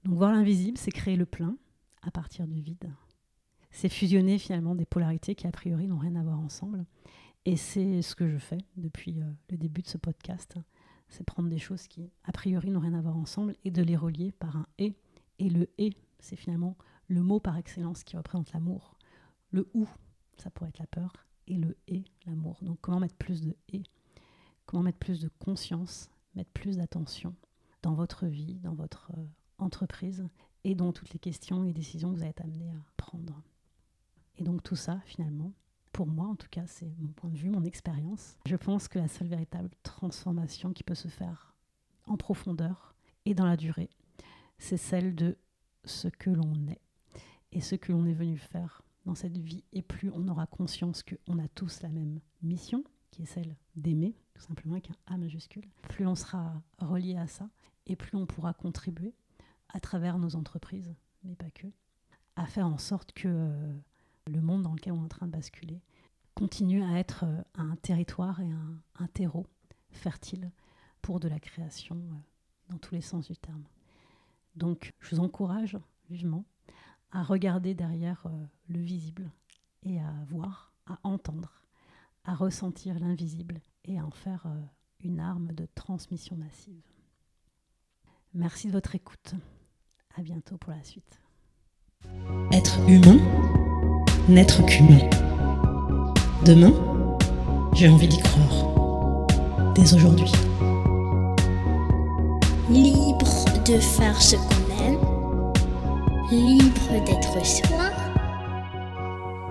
Donc 0.05 0.15
voir 0.15 0.31
l'invisible, 0.31 0.77
c'est 0.77 0.91
créer 0.91 1.17
le 1.17 1.25
plein 1.25 1.57
à 2.03 2.11
partir 2.11 2.47
du 2.47 2.61
vide. 2.61 2.89
C'est 3.71 3.89
fusionner 3.89 4.39
finalement 4.39 4.75
des 4.75 4.85
polarités 4.85 5.35
qui 5.35 5.47
a 5.47 5.51
priori 5.51 5.87
n'ont 5.87 5.97
rien 5.97 6.15
à 6.15 6.23
voir 6.23 6.39
ensemble. 6.39 6.85
Et 7.45 7.55
c'est 7.55 8.01
ce 8.01 8.15
que 8.15 8.27
je 8.27 8.37
fais 8.37 8.59
depuis 8.75 9.21
euh, 9.21 9.31
le 9.49 9.57
début 9.57 9.81
de 9.81 9.87
ce 9.87 9.97
podcast 9.97 10.57
c'est 11.09 11.23
prendre 11.23 11.49
des 11.49 11.59
choses 11.59 11.87
qui, 11.87 12.11
a 12.23 12.31
priori, 12.31 12.69
n'ont 12.69 12.79
rien 12.79 12.93
à 12.93 13.01
voir 13.01 13.17
ensemble 13.17 13.55
et 13.65 13.71
de 13.71 13.81
les 13.81 13.97
relier 13.97 14.31
par 14.31 14.55
un 14.55 14.67
et. 14.77 14.95
Et 15.39 15.49
le 15.49 15.69
et, 15.77 15.97
c'est 16.19 16.35
finalement 16.35 16.77
le 17.07 17.21
mot 17.21 17.39
par 17.39 17.57
excellence 17.57 18.03
qui 18.03 18.15
représente 18.15 18.53
l'amour. 18.53 18.95
Le 19.51 19.69
ou, 19.73 19.87
ça 20.37 20.51
pourrait 20.51 20.69
être 20.69 20.79
la 20.79 20.87
peur, 20.87 21.11
et 21.47 21.55
le 21.55 21.75
et, 21.87 22.03
l'amour. 22.25 22.59
Donc 22.61 22.79
comment 22.81 22.99
mettre 22.99 23.15
plus 23.15 23.41
de 23.41 23.55
et 23.73 23.83
Comment 24.65 24.83
mettre 24.83 24.99
plus 24.99 25.19
de 25.19 25.29
conscience, 25.39 26.11
mettre 26.35 26.51
plus 26.51 26.77
d'attention 26.77 27.35
dans 27.81 27.95
votre 27.95 28.27
vie, 28.27 28.59
dans 28.59 28.75
votre 28.75 29.11
euh, 29.17 29.25
entreprise 29.57 30.27
et 30.63 30.75
dans 30.75 30.93
toutes 30.93 31.11
les 31.11 31.19
questions 31.19 31.63
et 31.63 31.73
décisions 31.73 32.11
que 32.13 32.17
vous 32.17 32.25
êtes 32.25 32.41
amené 32.41 32.69
à 32.69 32.75
prendre. 32.97 33.41
Et 34.39 34.43
donc 34.45 34.63
tout 34.63 34.77
ça, 34.77 35.01
finalement, 35.05 35.51
pour 35.91 36.07
moi 36.07 36.25
en 36.25 36.35
tout 36.35 36.47
cas, 36.49 36.65
c'est 36.65 36.91
mon 36.97 37.09
point 37.09 37.29
de 37.29 37.37
vue, 37.37 37.49
mon 37.49 37.65
expérience. 37.65 38.37
Je 38.45 38.55
pense 38.55 38.87
que 38.87 38.97
la 38.97 39.09
seule 39.09 39.27
véritable 39.27 39.69
transformation 39.83 40.71
qui 40.71 40.83
peut 40.83 40.95
se 40.95 41.09
faire 41.09 41.55
en 42.07 42.15
profondeur 42.15 42.95
et 43.25 43.33
dans 43.35 43.45
la 43.45 43.57
durée, 43.57 43.89
c'est 44.57 44.77
celle 44.77 45.13
de 45.13 45.37
ce 45.83 46.07
que 46.07 46.29
l'on 46.29 46.67
est 46.67 46.81
et 47.51 47.59
ce 47.59 47.75
que 47.75 47.91
l'on 47.91 48.05
est 48.05 48.13
venu 48.13 48.37
faire 48.37 48.81
dans 49.05 49.13
cette 49.13 49.37
vie. 49.37 49.65
Et 49.73 49.81
plus 49.81 50.09
on 50.13 50.27
aura 50.29 50.47
conscience 50.47 51.03
qu'on 51.03 51.37
a 51.37 51.47
tous 51.49 51.81
la 51.81 51.89
même 51.89 52.21
mission, 52.41 52.83
qui 53.11 53.23
est 53.23 53.25
celle 53.25 53.57
d'aimer, 53.75 54.15
tout 54.33 54.41
simplement 54.41 54.75
avec 54.75 54.89
un 54.89 55.13
A 55.13 55.17
majuscule, 55.17 55.67
plus 55.89 56.07
on 56.07 56.15
sera 56.15 56.61
relié 56.77 57.17
à 57.17 57.27
ça 57.27 57.49
et 57.87 57.97
plus 57.97 58.15
on 58.15 58.25
pourra 58.25 58.53
contribuer 58.53 59.13
à 59.67 59.81
travers 59.81 60.17
nos 60.17 60.35
entreprises, 60.37 60.95
mais 61.23 61.35
pas 61.35 61.49
que, 61.51 61.67
à 62.37 62.45
faire 62.45 62.67
en 62.67 62.77
sorte 62.77 63.11
que 63.11 63.27
euh, 63.27 63.73
le 64.27 64.41
monde 64.41 64.63
dans 64.63 64.73
lequel 64.73 64.93
on 64.93 65.01
est 65.01 65.05
en 65.05 65.07
train 65.07 65.27
de 65.27 65.31
basculer 65.31 65.81
continue 66.39 66.83
à 66.83 66.97
être 66.97 67.25
euh, 67.25 67.41
un 67.55 67.75
territoire 67.75 68.39
et 68.39 68.49
un, 68.49 69.07
terreau 69.07 69.45
fertile 69.91 70.51
pour 71.01 71.19
de 71.19 71.27
la 71.27 71.37
création 71.37 71.97
euh, 71.97 72.71
dans 72.71 72.77
tous 72.77 72.95
les 72.95 73.01
sens 73.01 73.27
du 73.27 73.35
terme. 73.35 73.65
Donc 74.55 74.93
je 75.01 75.13
vous 75.13 75.21
encourage 75.21 75.77
vivement 76.09 76.45
à 77.11 77.23
regarder 77.23 77.73
derrière 77.73 78.25
euh, 78.27 78.45
le 78.69 78.79
visible 78.79 79.29
et 79.83 79.99
à 79.99 80.13
voir, 80.29 80.71
à 80.85 80.97
entendre, 81.03 81.61
à 82.23 82.35
ressentir 82.35 82.97
l'invisible 82.99 83.59
et 83.83 83.99
à 83.99 84.05
en 84.05 84.11
faire 84.11 84.47
une 85.01 85.19
arme 85.19 85.51
de 85.53 85.67
transmission 85.75 86.37
massive. 86.37 86.83
Merci 88.33 88.67
de 88.67 88.73
votre 88.73 88.95
écoute. 88.95 89.35
À 90.15 90.21
bientôt 90.21 90.57
pour 90.57 90.71
la 90.71 90.83
suite. 90.83 91.21
Être 92.51 92.79
humain 92.87 93.58
n'être 94.29 94.63
qu'humain. 94.65 94.99
Demain, 96.45 96.71
j'ai 97.73 97.89
envie 97.89 98.07
d'y 98.07 98.19
croire. 98.19 99.73
Dès 99.73 99.93
aujourd'hui. 99.93 100.31
Libre 102.69 103.45
de 103.65 103.79
faire 103.79 104.21
ce 104.21 104.35
qu'on 104.35 104.85
aime. 104.85 105.53
Libre 106.31 107.03
d'être 107.05 107.45
soi. 107.45 107.89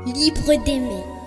Libre 0.07 0.65
d'aimer. 0.65 1.18